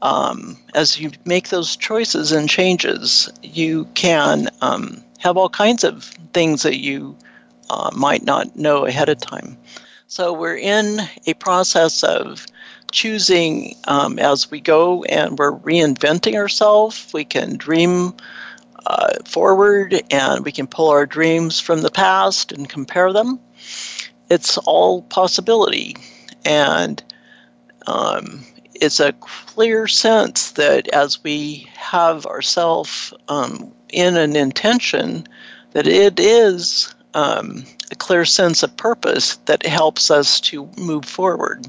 [0.01, 6.05] Um, as you make those choices and changes, you can um, have all kinds of
[6.33, 7.17] things that you
[7.71, 9.57] uh, might not know ahead of time.
[10.07, 12.47] So we're in a process of
[12.91, 17.11] choosing um, as we go, and we're reinventing ourselves.
[17.15, 18.15] We can dream
[18.87, 23.41] uh, forward, and we can pull our dreams from the past and compare them.
[24.29, 25.97] It's all possibility,
[26.45, 27.03] and
[27.87, 28.45] um,
[28.75, 35.27] it's a clear sense that as we have ourselves um, in an intention,
[35.73, 41.67] that it is um, a clear sense of purpose that helps us to move forward.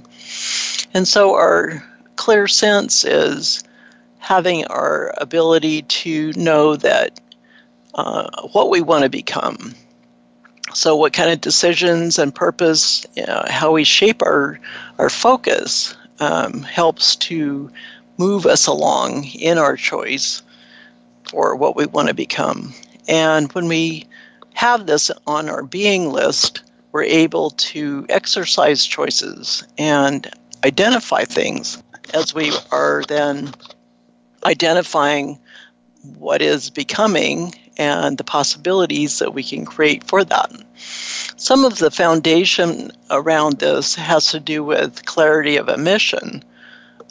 [0.93, 1.83] And so our
[2.15, 3.63] clear sense is
[4.19, 7.19] having our ability to know that
[7.95, 9.75] uh, what we want to become.
[10.73, 14.59] So, what kind of decisions and purpose, you know, how we shape our,
[14.97, 17.69] our focus um, helps to
[18.17, 20.41] move us along in our choice
[21.29, 22.73] for what we want to become.
[23.07, 24.07] And when we
[24.53, 30.29] have this on our being list, we're able to exercise choices and
[30.63, 31.81] identify things
[32.13, 33.51] as we are then
[34.45, 35.39] identifying
[36.17, 40.51] what is becoming and the possibilities that we can create for that.
[41.37, 46.43] Some of the foundation around this has to do with clarity of a mission,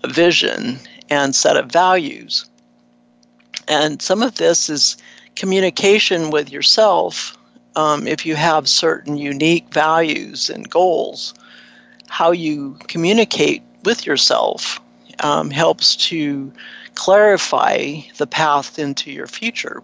[0.05, 0.78] a vision,
[1.11, 2.47] and set of values.
[3.66, 4.97] And some of this is
[5.36, 7.36] communication with yourself,
[7.76, 11.34] um, if you have certain unique values and goals,
[12.08, 14.80] how you communicate with yourself
[15.20, 16.52] um, helps to
[16.94, 19.82] clarify the path into your future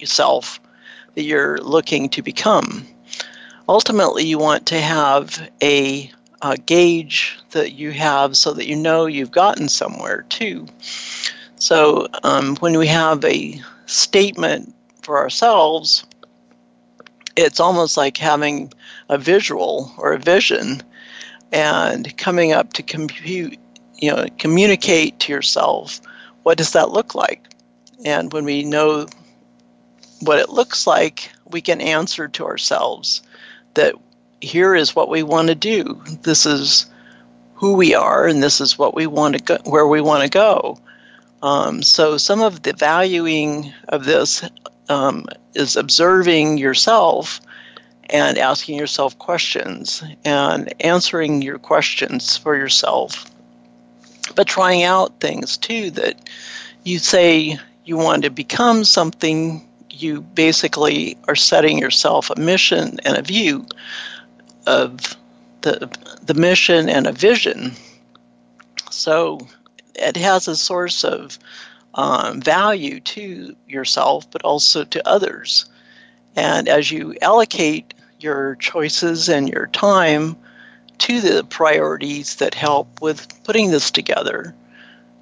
[0.00, 0.60] yourself
[1.14, 2.86] that you're looking to become.
[3.68, 6.10] Ultimately, you want to have a,
[6.42, 10.66] a gauge that you have so that you know you've gotten somewhere too.
[11.62, 16.04] So, um, when we have a statement for ourselves,
[17.36, 18.72] it's almost like having
[19.08, 20.82] a visual or a vision
[21.52, 23.60] and coming up to compute,
[23.94, 26.00] you know, communicate to yourself
[26.42, 27.46] what does that look like?
[28.04, 29.06] And when we know
[30.18, 33.22] what it looks like, we can answer to ourselves
[33.74, 33.94] that
[34.40, 36.02] here is what we want to do.
[36.22, 36.86] This is
[37.54, 40.28] who we are, and this is what we want to go, where we want to
[40.28, 40.76] go.
[41.42, 44.48] Um, so some of the valuing of this
[44.88, 47.40] um, is observing yourself
[48.10, 53.30] and asking yourself questions and answering your questions for yourself,
[54.36, 56.30] but trying out things too that
[56.84, 59.68] you say you want to become something.
[59.90, 63.66] You basically are setting yourself a mission and a view
[64.66, 65.16] of
[65.62, 65.90] the
[66.22, 67.72] the mission and a vision.
[68.90, 69.38] So
[69.94, 71.38] it has a source of
[71.94, 75.66] um, value to yourself, but also to others.
[76.36, 80.36] And as you allocate your choices and your time
[80.98, 84.54] to the priorities that help with putting this together,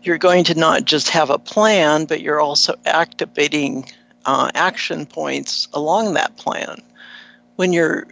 [0.03, 3.85] you're going to not just have a plan, but you're also activating
[4.25, 6.81] uh, action points along that plan.
[7.57, 8.07] When you're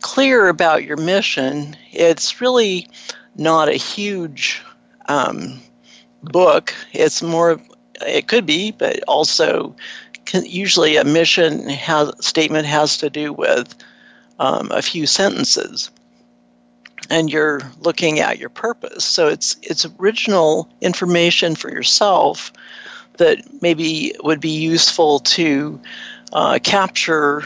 [0.00, 2.88] clear about your mission, it's really
[3.36, 4.62] not a huge
[5.06, 5.60] um,
[6.22, 6.74] book.
[6.92, 7.60] It's more,
[8.06, 9.74] it could be, but also
[10.34, 13.74] usually a mission has, statement has to do with
[14.38, 15.90] um, a few sentences.
[17.10, 19.04] And you're looking at your purpose.
[19.04, 22.52] So it's it's original information for yourself
[23.16, 25.80] that maybe would be useful to
[26.32, 27.44] uh, capture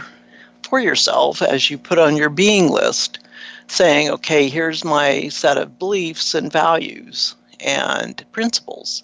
[0.68, 3.18] for yourself as you put on your being list
[3.66, 9.02] saying okay here's my set of beliefs and values and principles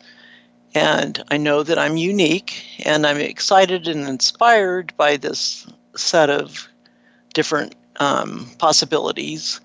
[0.74, 6.68] and i know that i'm unique and i'm excited and inspired by this set of
[7.32, 9.60] different um, possibilities,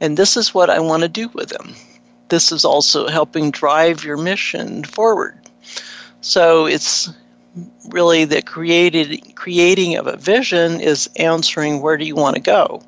[0.00, 1.74] and this is what I want to do with them.
[2.28, 5.38] This is also helping drive your mission forward.
[6.20, 7.10] So it's
[7.90, 12.82] really the created creating of a vision is answering where do you want to go.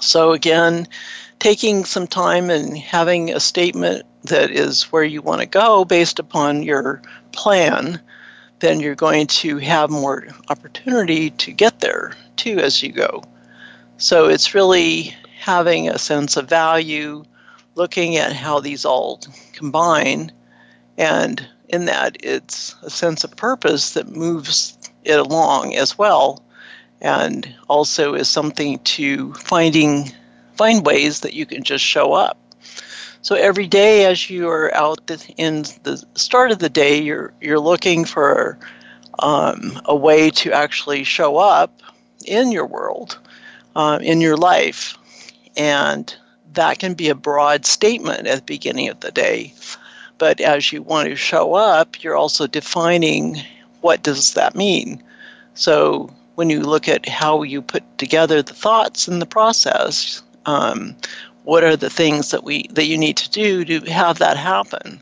[0.00, 0.86] So again,
[1.38, 6.18] taking some time and having a statement that is where you want to go based
[6.18, 7.02] upon your
[7.32, 8.00] plan,
[8.58, 13.22] then you're going to have more opportunity to get there too as you go.
[13.98, 17.24] So it's really having a sense of value,
[17.74, 19.20] looking at how these all
[19.52, 20.32] combine,
[20.98, 26.42] and in that it's a sense of purpose that moves it along as well,
[27.00, 30.10] and also is something to finding
[30.54, 32.38] find ways that you can just show up.
[33.26, 37.58] So every day, as you are out in the start of the day, you're you're
[37.58, 38.56] looking for
[39.18, 41.82] um, a way to actually show up
[42.24, 43.18] in your world,
[43.74, 44.96] uh, in your life,
[45.56, 46.14] and
[46.52, 49.52] that can be a broad statement at the beginning of the day.
[50.18, 53.38] But as you want to show up, you're also defining
[53.80, 55.02] what does that mean.
[55.54, 60.94] So when you look at how you put together the thoughts in the process, um,
[61.46, 65.00] what are the things that we that you need to do to have that happen?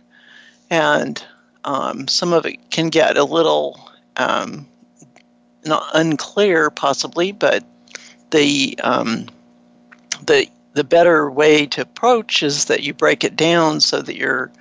[0.68, 1.24] And
[1.64, 3.80] um, some of it can get a little
[4.18, 4.68] um,
[5.64, 7.64] not unclear, possibly, but
[8.30, 9.26] the um,
[10.26, 14.52] the the better way to approach is that you break it down so that you're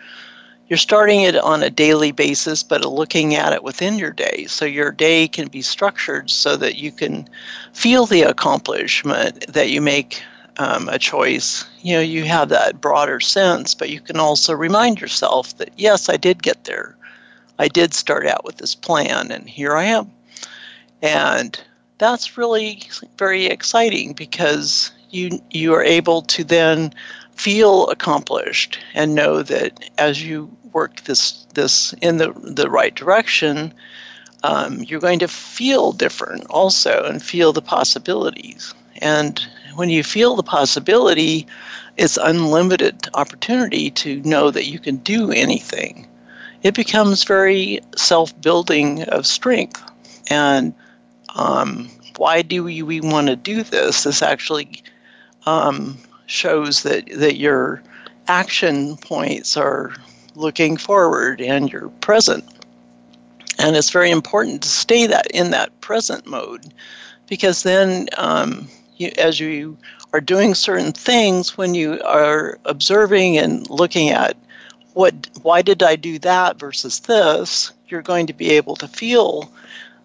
[0.70, 4.64] you're starting it on a daily basis but looking at it within your day so
[4.64, 7.28] your day can be structured so that you can
[7.74, 10.24] feel the accomplishment that you make
[10.58, 11.66] um, a choice.
[11.82, 16.10] You know you have that broader sense but you can also remind yourself that yes
[16.10, 16.96] i did get there.
[17.60, 20.12] I did start out with this plan and here i am.
[21.02, 21.60] And
[21.98, 22.82] that's really
[23.18, 26.94] very exciting because you you are able to then
[27.36, 33.74] feel accomplished and know that as you work this this in the the right direction,
[34.44, 38.74] um, you're going to feel different also and feel the possibilities.
[39.02, 39.46] And
[39.76, 41.48] when you feel the possibility,
[41.98, 46.08] it's unlimited opportunity to know that you can do anything.
[46.64, 49.84] It becomes very self building of strength
[50.30, 50.74] And
[51.36, 54.04] um, why do we, we want to do this?
[54.04, 54.84] This actually
[55.46, 57.84] um, shows that, that your
[58.28, 59.94] action points are
[60.36, 62.46] looking forward and you're present.
[63.60, 66.74] And it's very important to stay that in that present mode
[67.28, 68.68] because then um,
[68.98, 69.78] you, as you
[70.14, 74.38] are doing certain things when you are observing and looking at
[74.94, 79.52] what why did I do that versus this, you're going to be able to feel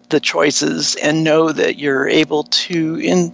[0.09, 3.33] the choices and know that you're able to in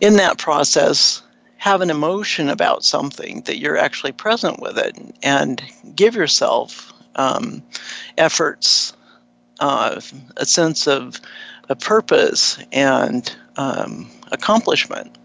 [0.00, 1.22] in that process
[1.58, 5.62] have an emotion about something that you're actually present with it and
[5.94, 7.62] give yourself um,
[8.16, 8.94] efforts
[9.60, 10.00] uh,
[10.38, 11.20] a sense of
[11.68, 15.16] a purpose and um, accomplishment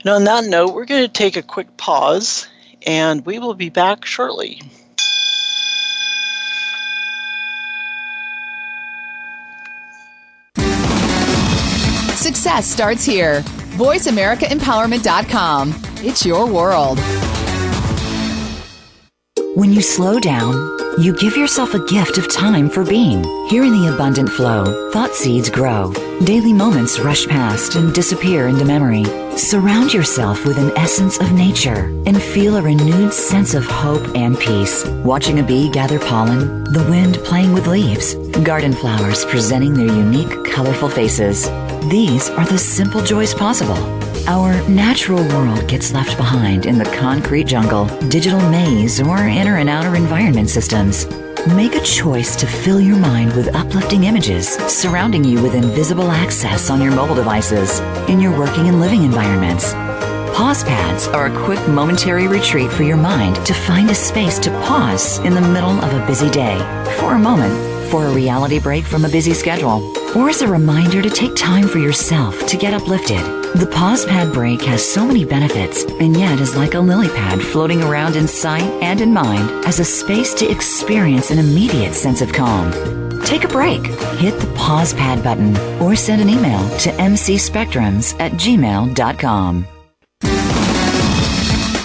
[0.00, 2.48] and on that note we're going to take a quick pause
[2.86, 4.60] and we will be back shortly
[12.20, 13.40] Success starts here.
[13.76, 15.74] VoiceAmericaEmpowerment.com.
[15.96, 16.98] It's your world.
[19.56, 20.54] When you slow down,
[21.00, 23.24] you give yourself a gift of time for being.
[23.48, 25.92] Here in the abundant flow, thought seeds grow.
[26.22, 29.04] Daily moments rush past and disappear into memory.
[29.36, 34.38] Surround yourself with an essence of nature and feel a renewed sense of hope and
[34.38, 34.86] peace.
[35.04, 40.44] Watching a bee gather pollen, the wind playing with leaves, garden flowers presenting their unique,
[40.44, 41.48] colorful faces.
[41.90, 43.76] These are the simple joys possible.
[44.26, 49.68] Our natural world gets left behind in the concrete jungle, digital maze, or inner and
[49.68, 51.06] outer environment systems.
[51.48, 56.70] Make a choice to fill your mind with uplifting images, surrounding you with invisible access
[56.70, 59.72] on your mobile devices, in your working and living environments.
[60.36, 64.50] Pause pads are a quick momentary retreat for your mind to find a space to
[64.62, 66.58] pause in the middle of a busy day
[66.98, 71.02] for a moment for a reality break from a busy schedule, or as a reminder
[71.02, 73.39] to take time for yourself to get uplifted.
[73.54, 77.42] The pause pad break has so many benefits and yet is like a lily pad
[77.42, 82.22] floating around in sight and in mind as a space to experience an immediate sense
[82.22, 82.70] of calm.
[83.24, 83.84] Take a break.
[84.18, 89.66] Hit the pause pad button or send an email to mcspectrums at gmail.com.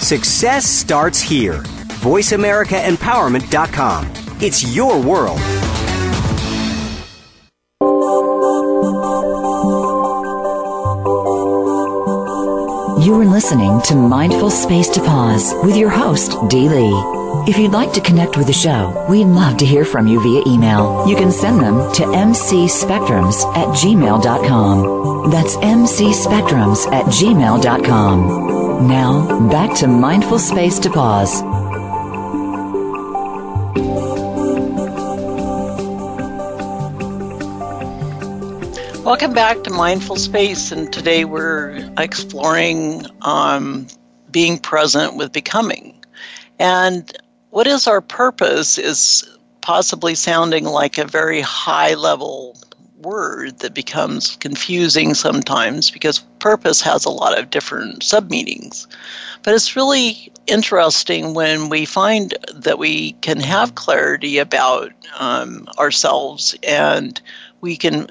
[0.01, 1.63] Success starts here.
[2.03, 4.13] VoiceAmericaEmpowerment.com.
[4.39, 5.39] It's your world.
[13.05, 16.91] You are listening to Mindful Space to Pause with your host, Dee Lee.
[17.47, 20.41] If you'd like to connect with the show, we'd love to hear from you via
[20.51, 21.07] email.
[21.07, 25.29] You can send them to mcspectrums at gmail.com.
[25.29, 28.87] That's mcspectrums at gmail.com.
[28.87, 31.43] Now, back to Mindful Space to Pause.
[39.05, 43.85] Welcome back to Mindful Space, and today we're exploring um,
[44.31, 46.03] being present with becoming.
[46.57, 47.15] And
[47.51, 49.23] what is our purpose is
[49.61, 52.57] possibly sounding like a very high level
[52.97, 58.87] word that becomes confusing sometimes because purpose has a lot of different sub meanings.
[59.43, 66.55] But it's really interesting when we find that we can have clarity about um, ourselves
[66.63, 67.21] and
[67.61, 68.07] we can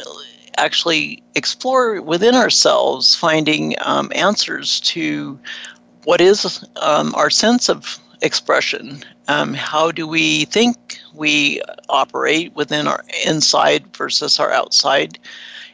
[0.57, 5.39] actually explore within ourselves, finding um, answers to
[6.05, 9.03] what is um, our sense of expression.
[9.29, 15.19] Um, how do we think we operate within our inside versus our outside?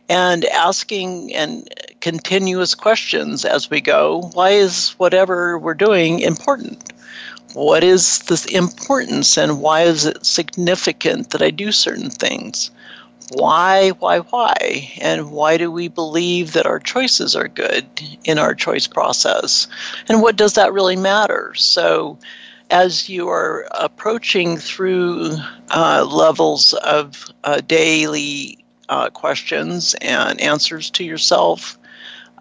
[0.08, 1.68] And asking and
[2.00, 4.30] continuous questions as we go.
[4.32, 6.92] Why is whatever we're doing important?
[7.52, 12.70] What is the importance and why is it significant that I do certain things?
[13.30, 14.90] Why, why, why?
[15.00, 17.86] And why do we believe that our choices are good
[18.24, 19.68] in our choice process?
[20.08, 21.54] And what does that really matter?
[21.54, 22.18] So,
[22.70, 25.36] as you are approaching through
[25.70, 31.78] uh, levels of uh, daily uh, questions and answers to yourself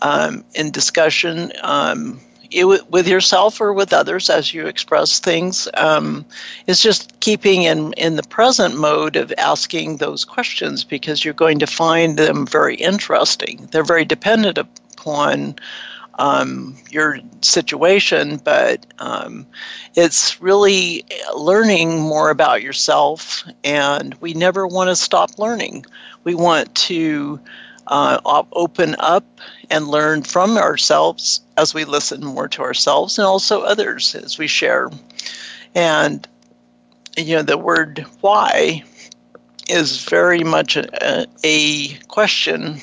[0.01, 2.19] um, in discussion, um,
[2.51, 6.25] it, with yourself or with others as you express things um,
[6.67, 11.59] is just keeping in, in the present mode of asking those questions because you're going
[11.59, 13.67] to find them very interesting.
[13.71, 15.55] They're very dependent upon
[16.19, 19.47] um, your situation, but um,
[19.95, 25.85] it's really learning more about yourself, and we never want to stop learning.
[26.25, 27.39] We want to
[27.89, 29.25] uh, open up
[29.69, 34.47] and learn from ourselves as we listen more to ourselves and also others as we
[34.47, 34.89] share.
[35.75, 36.27] And,
[37.17, 38.83] you know, the word why
[39.67, 42.79] is very much a, a question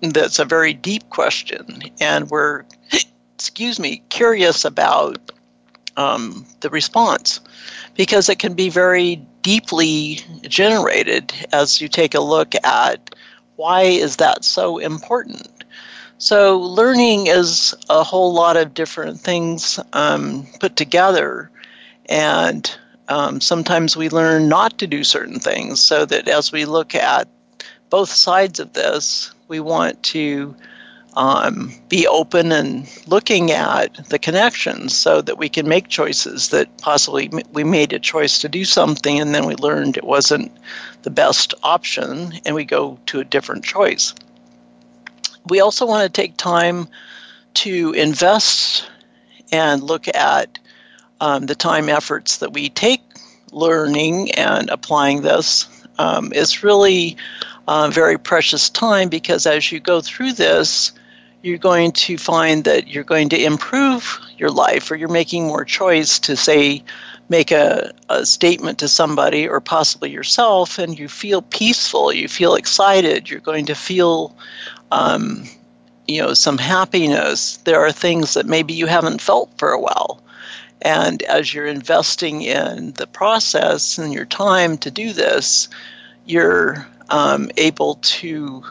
[0.00, 2.64] that's a very deep question, and we're,
[3.34, 5.18] excuse me, curious about
[5.96, 7.40] um, the response
[7.96, 13.14] because it can be very deeply generated as you take a look at
[13.58, 15.64] why is that so important.
[16.18, 21.50] So learning is a whole lot of different things um, put together,
[22.06, 22.78] and
[23.08, 25.80] um, sometimes we learn not to do certain things.
[25.80, 27.26] So that as we look at
[27.90, 30.54] both sides of this, we want to
[31.14, 36.76] um, be open and looking at the connections so that we can make choices that
[36.78, 40.52] possibly we made a choice to do something and then we learned it wasn't
[41.02, 44.14] the best option and we go to a different choice.
[45.48, 46.88] We also want to take time
[47.54, 48.88] to invest
[49.50, 50.58] and look at
[51.20, 53.02] um, the time efforts that we take
[53.50, 55.66] learning and applying this.
[55.98, 57.16] Um, it's really
[57.68, 60.90] uh, very precious time because as you go through this,
[61.42, 65.64] you're going to find that you're going to improve your life or you're making more
[65.64, 66.82] choice to say
[67.28, 72.54] make a, a statement to somebody or possibly yourself and you feel peaceful you feel
[72.54, 74.34] excited you're going to feel
[74.90, 75.44] um,
[76.08, 77.58] you know some happiness.
[77.58, 80.22] There are things that maybe you haven't felt for a while.
[80.80, 85.68] And as you're investing in the process and your time to do this
[86.28, 88.62] you're um, able to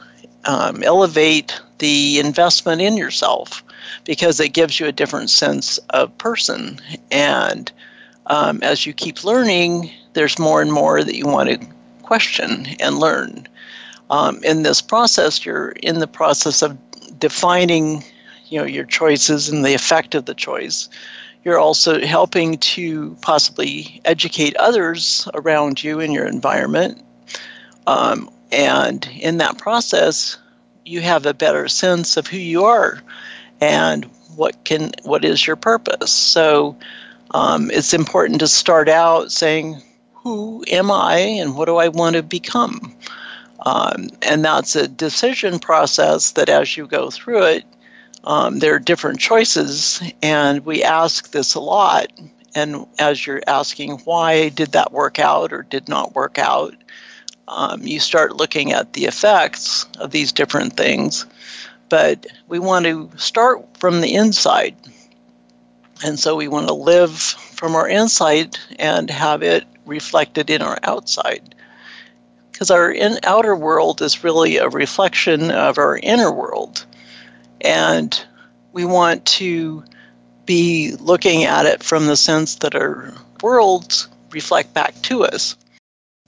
[0.46, 3.64] um, elevate the investment in yourself
[4.06, 6.80] because it gives you a different sense of person.
[7.12, 7.72] And
[8.28, 11.68] um, as you keep learning, there's more and more that you want to
[12.02, 13.48] question and learn.
[14.10, 16.78] Um, in this process, you're in the process of
[17.20, 18.04] defining,
[18.48, 20.88] you know, your choices and the effect of the choice.
[21.44, 27.02] You're also helping to possibly educate others around you in your environment
[27.88, 30.38] um, and in that process,
[30.86, 33.02] you have a better sense of who you are
[33.60, 36.12] and what can what is your purpose.
[36.12, 36.78] So
[37.32, 39.82] um, it's important to start out saying,
[40.14, 42.94] "Who am I, and what do I want to become?"
[43.66, 47.66] Um, and that's a decision process that, as you go through it,
[48.24, 52.08] um, there are different choices, and we ask this a lot.
[52.56, 56.76] And as you're asking, why did that work out or did not work out?
[57.48, 61.26] Um, you start looking at the effects of these different things.
[61.90, 64.76] But we want to start from the inside.
[66.04, 70.78] And so we want to live from our inside and have it reflected in our
[70.84, 71.56] outside.
[72.52, 76.86] Because our in, outer world is really a reflection of our inner world.
[77.62, 78.26] And
[78.74, 79.84] we want to
[80.46, 85.56] be looking at it from the sense that our worlds reflect back to us.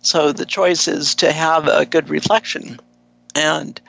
[0.02, 2.80] So the choice is to have a good reflection.
[3.36, 3.80] And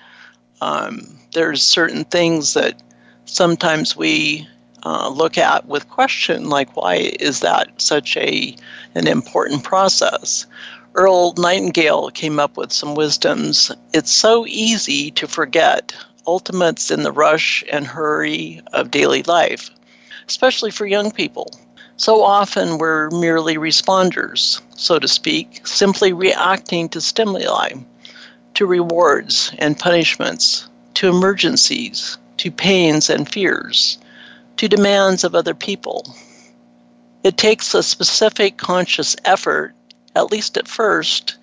[0.60, 2.82] um, there's certain things that
[3.24, 4.48] sometimes we
[4.84, 8.56] uh, look at with question, like why is that such a
[8.94, 10.46] an important process?
[10.94, 13.70] Earl Nightingale came up with some wisdoms.
[13.92, 15.94] It's so easy to forget
[16.26, 19.70] ultimates in the rush and hurry of daily life,
[20.26, 21.50] especially for young people.
[22.00, 27.72] So often we're merely responders, so to speak, simply reacting to stimuli,
[28.54, 33.98] to rewards and punishments, to emergencies, to pains and fears,
[34.56, 36.06] to demands of other people.
[37.22, 39.74] It takes a specific conscious effort,
[40.16, 41.36] at least at first,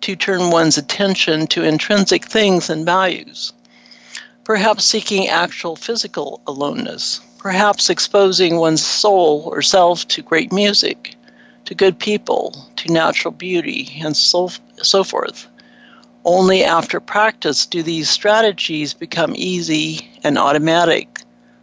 [0.00, 3.52] to turn one's attention to intrinsic things and values,
[4.44, 11.16] perhaps seeking actual physical aloneness perhaps exposing one's soul or self to great music,
[11.64, 14.50] to good people, to natural beauty, and so,
[14.82, 15.48] so forth.
[16.26, 21.22] Only after practice do these strategies become easy and automatic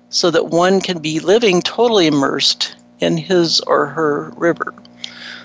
[0.09, 4.73] so that one can be living totally immersed in his or her river.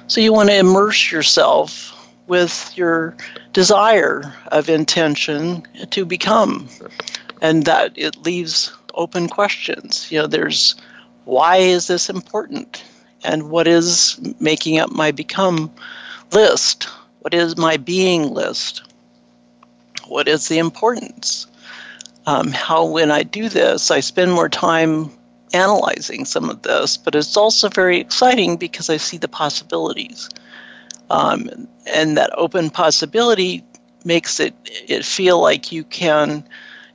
[0.07, 1.95] So you want to immerse yourself
[2.29, 3.15] with your
[3.53, 6.67] desire of intention to become.
[7.43, 10.11] And that it leaves open questions.
[10.11, 10.75] You know, there's
[11.25, 12.85] why is this important?
[13.23, 15.71] And what is making up my become
[16.33, 16.85] list?
[17.21, 18.83] What is my being list?
[20.07, 21.47] What is the importance?
[22.27, 25.11] Um, how, when I do this, I spend more time
[25.53, 30.29] analyzing some of this, but it's also very exciting because I see the possibilities.
[31.11, 33.65] Um, and that open possibility
[34.05, 36.45] makes it, it feel like you can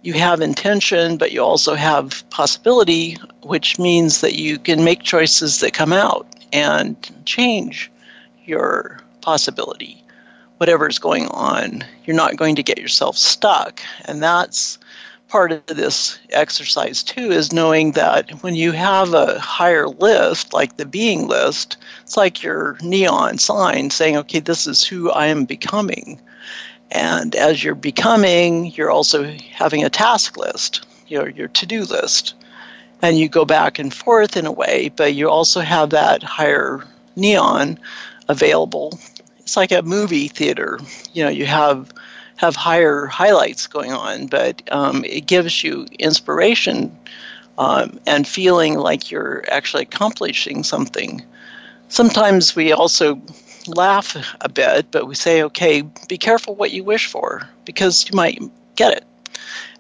[0.06, 5.60] you have intention, but you also have possibility, which means that you can make choices
[5.62, 6.96] that come out and
[7.26, 7.92] change
[8.46, 10.02] your possibility.
[10.58, 11.84] whatever's going on.
[12.06, 13.82] You're not going to get yourself stuck.
[14.06, 14.80] And that's
[15.28, 20.78] part of this exercise too is knowing that when you have a higher list like
[20.78, 25.44] the being list it's like your neon sign saying okay this is who i am
[25.44, 26.22] becoming
[26.92, 32.34] and as you're becoming you're also having a task list your, your to-do list.
[33.02, 36.84] And you go back and forth in a way but you also have that higher
[37.16, 37.80] neon
[38.28, 38.98] available.
[39.40, 40.80] It's like a movie theater.
[41.14, 41.92] You know you have
[42.38, 46.96] have higher highlights going on, but um, it gives you inspiration
[47.58, 51.24] um, and feeling like you're actually accomplishing something.
[51.88, 53.22] Sometimes we also
[53.68, 58.16] laugh a bit, but we say, okay, be careful what you wish for because you
[58.16, 58.42] might
[58.76, 59.06] get it.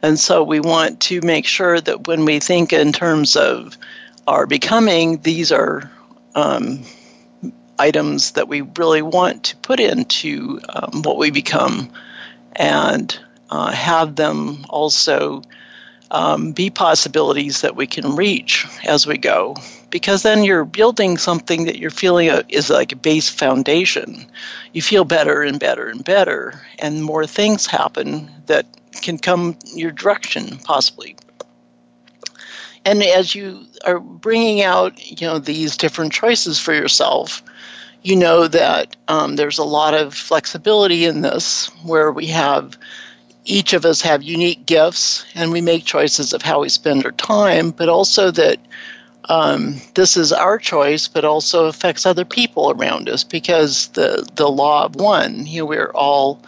[0.01, 3.77] And so we want to make sure that when we think in terms of
[4.27, 5.89] our becoming, these are
[6.35, 6.83] um,
[7.79, 11.89] items that we really want to put into um, what we become
[12.55, 13.19] and
[13.49, 15.41] uh, have them also
[16.11, 19.55] um, be possibilities that we can reach as we go.
[19.89, 24.25] Because then you're building something that you're feeling is like a base foundation.
[24.73, 28.65] You feel better and better and better, and more things happen that
[29.01, 31.15] can come your direction, possibly.
[32.83, 37.41] And as you are bringing out, you know, these different choices for yourself,
[38.03, 42.77] you know that um, there's a lot of flexibility in this where we have
[43.45, 47.11] each of us have unique gifts and we make choices of how we spend our
[47.11, 48.59] time, but also that
[49.29, 54.49] um, this is our choice, but also affects other people around us because the, the
[54.49, 56.41] law of one, you know, we're all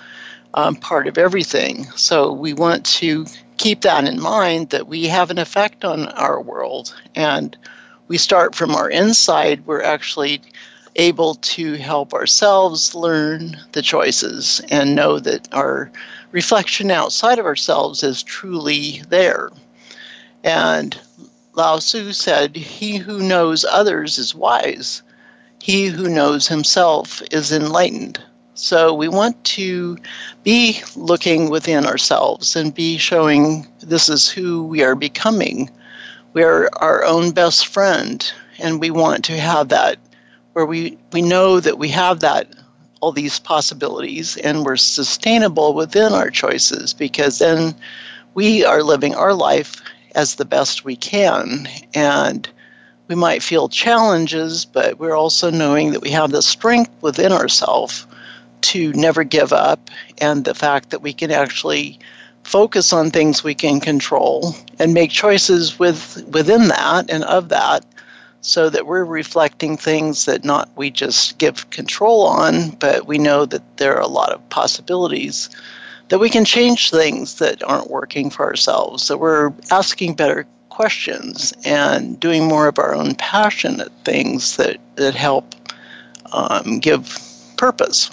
[0.53, 1.85] um, part of everything.
[1.95, 3.25] So we want to
[3.57, 6.95] keep that in mind that we have an effect on our world.
[7.15, 7.55] And
[8.07, 10.41] we start from our inside, we're actually
[10.95, 15.91] able to help ourselves learn the choices and know that our
[16.31, 19.49] reflection outside of ourselves is truly there.
[20.43, 20.97] And
[21.53, 25.01] Lao Tzu said, He who knows others is wise,
[25.61, 28.21] he who knows himself is enlightened.
[28.53, 29.97] So we want to
[30.43, 35.69] be looking within ourselves and be showing this is who we are becoming.
[36.33, 39.97] We are our own best friend, and we want to have that
[40.53, 42.47] where we, we know that we have that
[43.01, 47.75] all these possibilities and we're sustainable within our choices because then
[48.33, 49.81] we are living our life
[50.15, 51.67] as the best we can.
[51.93, 52.49] And
[53.07, 58.05] we might feel challenges but we're also knowing that we have the strength within ourselves
[58.61, 61.99] to never give up and the fact that we can actually
[62.43, 67.85] focus on things we can control and make choices with within that and of that
[68.41, 73.45] so that we're reflecting things that not we just give control on, but we know
[73.45, 75.49] that there are a lot of possibilities
[76.09, 81.53] that we can change things that aren't working for ourselves, that we're asking better questions
[81.65, 85.55] and doing more of our own passionate things that, that help
[86.31, 87.19] um, give
[87.57, 88.11] purpose.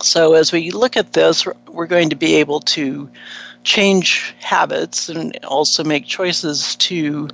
[0.00, 3.08] So, as we look at this, we're going to be able to
[3.62, 7.28] change habits and also make choices to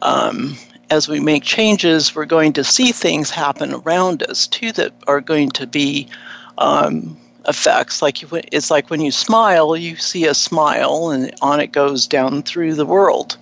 [0.00, 0.56] um,
[0.90, 5.20] as we make changes, we're going to see things happen around us too that are
[5.20, 6.08] going to be
[6.56, 7.16] um,
[7.46, 8.00] effects.
[8.00, 12.06] Like you, it's like when you smile, you see a smile, and on it goes
[12.06, 13.36] down through the world,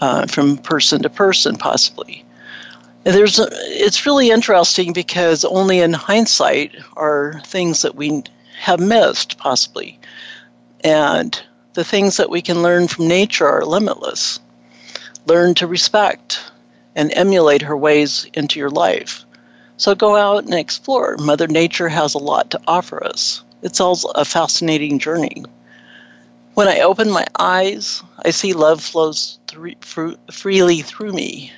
[0.00, 2.24] uh, from person to person, possibly.
[3.04, 8.22] And there's, a, it's really interesting because only in hindsight are things that we
[8.60, 9.98] have missed, possibly,
[10.84, 11.40] and
[11.74, 14.40] the things that we can learn from nature are limitless.
[15.26, 16.51] Learn to respect
[16.94, 19.24] and emulate her ways into your life.
[19.76, 21.16] So go out and explore.
[21.16, 23.42] Mother Nature has a lot to offer us.
[23.62, 25.44] It's all a fascinating journey.
[26.54, 29.38] When I open my eyes, I see love flows
[30.30, 31.52] freely through me.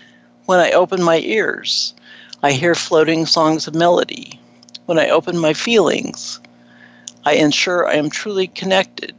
[0.46, 1.94] When I open my ears,
[2.42, 4.38] I hear floating songs of melody.
[4.86, 6.40] When I open my feelings,
[7.24, 9.14] I ensure I am truly connected.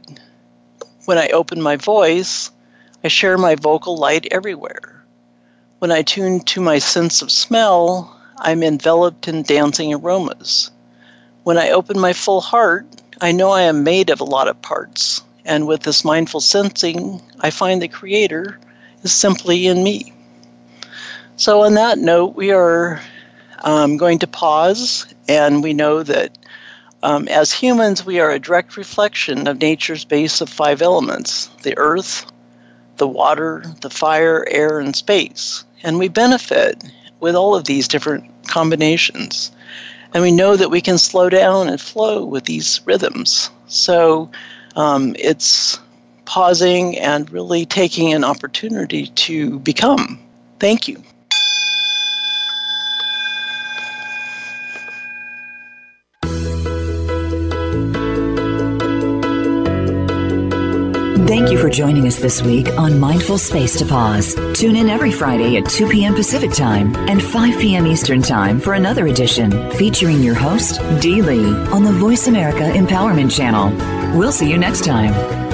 [1.04, 2.50] When I open my voice,
[3.04, 4.95] I share my vocal light everywhere.
[5.78, 10.70] When I tune to my sense of smell, I'm enveloped in dancing aromas.
[11.44, 12.86] When I open my full heart,
[13.20, 17.20] I know I am made of a lot of parts, and with this mindful sensing,
[17.40, 18.58] I find the Creator
[19.02, 20.14] is simply in me.
[21.36, 23.02] So, on that note, we are
[23.62, 26.38] um, going to pause, and we know that
[27.02, 31.76] um, as humans, we are a direct reflection of nature's base of five elements the
[31.76, 32.24] earth,
[32.96, 35.64] the water, the fire, air, and space.
[35.86, 36.82] And we benefit
[37.20, 39.52] with all of these different combinations.
[40.12, 43.50] And we know that we can slow down and flow with these rhythms.
[43.68, 44.28] So
[44.74, 45.78] um, it's
[46.24, 50.18] pausing and really taking an opportunity to become.
[50.58, 51.04] Thank you.
[61.26, 64.36] Thank you for joining us this week on Mindful Space to Pause.
[64.54, 66.14] Tune in every Friday at 2 p.m.
[66.14, 67.84] Pacific Time and 5 p.m.
[67.84, 73.36] Eastern Time for another edition featuring your host, Dee Lee, on the Voice America Empowerment
[73.36, 74.16] Channel.
[74.16, 75.45] We'll see you next time.